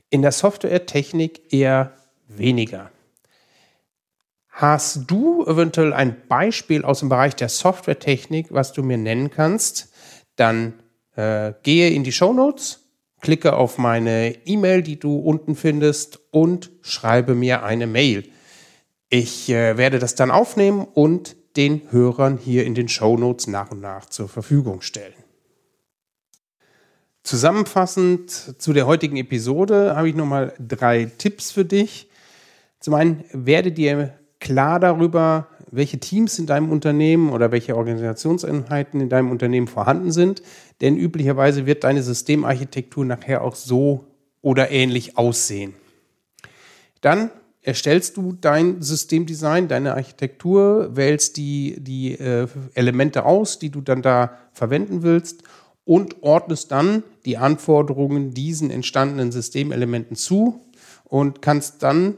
In 0.09 0.21
der 0.21 0.31
Softwaretechnik 0.31 1.53
eher 1.53 1.93
weniger. 2.27 2.91
Hast 4.55 5.09
du 5.09 5.43
eventuell 5.47 5.93
ein 5.93 6.15
Beispiel 6.27 6.85
aus 6.85 6.99
dem 6.99 7.09
Bereich 7.09 7.35
der 7.35 7.49
Softwaretechnik, 7.49 8.47
was 8.51 8.71
du 8.71 8.83
mir 8.83 8.99
nennen 8.99 9.31
kannst? 9.31 9.91
Dann 10.35 10.73
äh, 11.15 11.53
gehe 11.63 11.89
in 11.89 12.03
die 12.03 12.11
Show 12.11 12.33
Notes, 12.33 12.81
klicke 13.19 13.53
auf 13.55 13.79
meine 13.79 14.45
E-Mail, 14.45 14.83
die 14.83 14.99
du 14.99 15.17
unten 15.17 15.55
findest, 15.55 16.19
und 16.29 16.69
schreibe 16.83 17.33
mir 17.33 17.63
eine 17.63 17.87
Mail. 17.87 18.29
Ich 19.09 19.49
äh, 19.49 19.75
werde 19.75 19.97
das 19.97 20.13
dann 20.13 20.29
aufnehmen 20.29 20.85
und 20.93 21.35
den 21.57 21.91
Hörern 21.91 22.37
hier 22.37 22.63
in 22.63 22.75
den 22.75 22.89
Show 22.89 23.17
Notes 23.17 23.47
nach 23.47 23.71
und 23.71 23.81
nach 23.81 24.05
zur 24.05 24.29
Verfügung 24.29 24.81
stellen. 24.81 25.15
Zusammenfassend 27.23 28.61
zu 28.61 28.71
der 28.71 28.85
heutigen 28.85 29.17
Episode 29.17 29.95
habe 29.95 30.09
ich 30.09 30.15
nochmal 30.15 30.53
drei 30.59 31.05
Tipps 31.05 31.51
für 31.51 31.65
dich. 31.65 32.07
Zum 32.79 32.93
einen 32.93 33.23
werde 33.31 33.71
dir 33.71 34.19
klar 34.43 34.79
darüber, 34.81 35.47
welche 35.71 35.99
Teams 35.99 36.37
in 36.37 36.45
deinem 36.45 36.69
Unternehmen 36.69 37.31
oder 37.31 37.51
welche 37.51 37.77
Organisationseinheiten 37.77 38.99
in 38.99 39.09
deinem 39.09 39.31
Unternehmen 39.31 39.67
vorhanden 39.67 40.11
sind. 40.11 40.43
Denn 40.81 40.97
üblicherweise 40.97 41.65
wird 41.65 41.85
deine 41.85 42.03
Systemarchitektur 42.03 43.05
nachher 43.05 43.41
auch 43.41 43.55
so 43.55 44.05
oder 44.41 44.69
ähnlich 44.69 45.17
aussehen. 45.17 45.73
Dann 46.99 47.31
erstellst 47.61 48.17
du 48.17 48.33
dein 48.33 48.81
Systemdesign, 48.81 49.69
deine 49.69 49.93
Architektur, 49.93 50.95
wählst 50.95 51.37
die, 51.37 51.77
die 51.79 52.11
äh, 52.19 52.47
Elemente 52.73 53.25
aus, 53.25 53.59
die 53.59 53.69
du 53.69 53.79
dann 53.79 54.01
da 54.01 54.37
verwenden 54.51 55.03
willst 55.03 55.43
und 55.85 56.21
ordnest 56.21 56.71
dann 56.71 57.03
die 57.25 57.37
Anforderungen 57.37 58.33
diesen 58.33 58.69
entstandenen 58.71 59.31
Systemelementen 59.31 60.17
zu 60.17 60.59
und 61.05 61.41
kannst 61.41 61.81
dann 61.81 62.17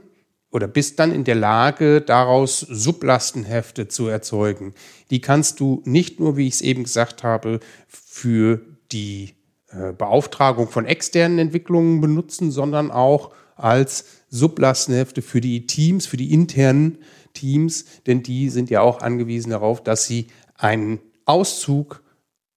oder 0.56 0.70
bist 0.70 1.00
dann 1.00 1.12
in 1.12 1.26
der 1.26 1.36
Lage, 1.36 2.00
daraus 2.00 2.62
Sublastenhefte 2.62 3.90
zu 3.90 4.08
erzeugen. 4.08 4.74
Die 5.10 5.20
kannst 5.20 5.60
du 5.60 5.82
nicht 5.84 6.22
nur, 6.22 6.38
wie 6.38 6.48
ich 6.48 6.54
es 6.54 6.62
eben 6.62 6.84
gesagt 6.84 7.24
habe, 7.24 7.60
für 7.90 8.62
die 8.94 9.34
äh, 9.68 9.92
Beauftragung 9.92 10.70
von 10.70 10.86
externen 10.86 11.40
Entwicklungen 11.40 12.00
benutzen, 12.00 12.52
sondern 12.52 12.90
auch 12.90 13.34
als 13.58 14.06
Sublastenhefte 14.30 15.22
für 15.22 15.42
die 15.42 15.68
Teams, 15.68 16.06
für 16.06 16.16
die 16.16 16.34
internen 16.34 17.00
Teams, 17.34 17.84
denn 18.08 18.24
die 18.24 18.50
sind 18.50 18.70
ja 18.70 18.80
auch 18.80 19.02
angewiesen 19.02 19.50
darauf, 19.50 19.84
dass 19.84 20.06
sie 20.06 20.28
einen 20.56 21.00
Auszug 21.26 22.02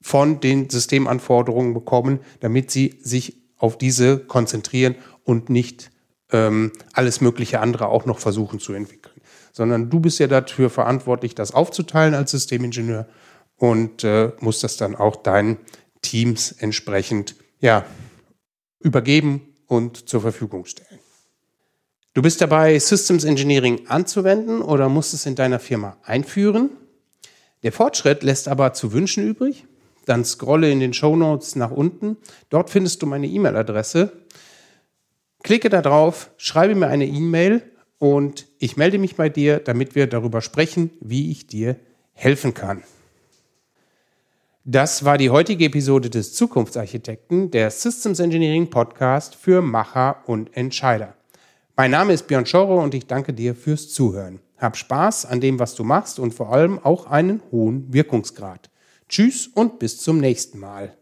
von 0.01 0.39
den 0.39 0.71
Systemanforderungen 0.71 1.75
bekommen, 1.75 2.21
damit 2.39 2.71
sie 2.71 3.01
sich 3.03 3.43
auf 3.57 3.77
diese 3.77 4.21
konzentrieren 4.21 4.95
und 5.25 5.51
nicht 5.51 5.91
ähm, 6.33 6.73
alles 6.93 7.21
mögliche 7.21 7.61
andere 7.61 7.89
auch 7.89 8.07
noch 8.07 8.19
versuchen 8.19 8.61
zu 8.61 8.73
entwickeln. 8.73 9.21
Sondern 9.53 9.91
du 9.91 10.01
bist 10.01 10.19
ja 10.19 10.27
dafür 10.27 10.71
verantwortlich, 10.71 11.35
das 11.35 11.53
aufzuteilen 11.53 12.15
als 12.15 12.31
Systemingenieur 12.31 13.07
und 13.57 14.05
äh, 14.05 14.33
musst 14.41 14.63
das 14.63 14.77
dann 14.77 14.95
auch 14.95 15.17
deinen 15.17 15.59
Teams 16.03 16.53
entsprechend 16.53 17.35
ja, 17.61 17.85
übergeben 18.81 19.43
und 19.67 20.09
zur 20.09 20.21
Verfügung 20.21 20.65
stellen. 20.65 21.01
Du 22.15 22.23
bist 22.23 22.41
dabei, 22.41 22.79
Systems 22.79 23.25
Engineering 23.25 23.87
anzuwenden 23.89 24.63
oder 24.63 24.89
musst 24.89 25.15
es 25.15 25.27
in 25.27 25.35
deiner 25.35 25.59
Firma 25.59 25.97
einführen. 26.03 26.71
Der 27.63 27.73
Fortschritt 27.73 28.23
lässt 28.23 28.49
aber 28.49 28.73
zu 28.73 28.93
wünschen 28.93 29.27
übrig. 29.27 29.67
Dann 30.07 30.25
scrolle 30.25 30.71
in 30.71 30.81
den 30.81 30.95
Show 30.95 31.17
Notes 31.17 31.55
nach 31.55 31.71
unten. 31.71 32.17
Dort 32.49 32.71
findest 32.71 33.03
du 33.03 33.07
meine 33.07 33.27
E-Mail-Adresse 33.27 34.13
Klicke 35.49 35.71
da 35.71 35.81
drauf, 35.81 36.31
schreibe 36.37 36.75
mir 36.75 36.89
eine 36.89 37.07
E-Mail 37.07 37.63
und 37.97 38.47
ich 38.59 38.77
melde 38.77 38.99
mich 38.99 39.17
bei 39.17 39.31
dir, 39.31 39.61
damit 39.61 39.95
wir 39.95 40.07
darüber 40.07 40.43
sprechen, 40.43 40.91
wie 41.01 41.31
ich 41.31 41.47
dir 41.47 41.77
helfen 42.13 42.53
kann. 42.53 42.83
Das 44.67 45.07
war 45.07 45.17
die 45.17 45.31
heutige 45.31 45.65
Episode 45.65 46.11
des 46.11 46.35
Zukunftsarchitekten, 46.35 47.51
der 47.51 47.71
Systems 47.71 48.21
Engineering 48.21 48.69
Podcast 48.69 49.37
für 49.37 49.63
Macher 49.63 50.23
und 50.27 50.55
Entscheider. 50.55 51.15
Mein 51.77 51.93
Name 51.93 52.13
ist 52.13 52.27
Björn 52.27 52.45
Schorre 52.45 52.77
und 52.77 52.93
ich 52.93 53.07
danke 53.07 53.33
dir 53.33 53.55
fürs 53.55 53.89
Zuhören. 53.89 54.41
Hab 54.59 54.77
Spaß 54.77 55.25
an 55.25 55.41
dem, 55.41 55.59
was 55.59 55.75
du 55.75 55.83
machst 55.83 56.19
und 56.19 56.35
vor 56.35 56.53
allem 56.53 56.79
auch 56.79 57.07
einen 57.07 57.41
hohen 57.51 57.91
Wirkungsgrad. 57.91 58.69
Tschüss 59.09 59.47
und 59.47 59.79
bis 59.79 59.97
zum 59.97 60.19
nächsten 60.19 60.59
Mal. 60.59 60.98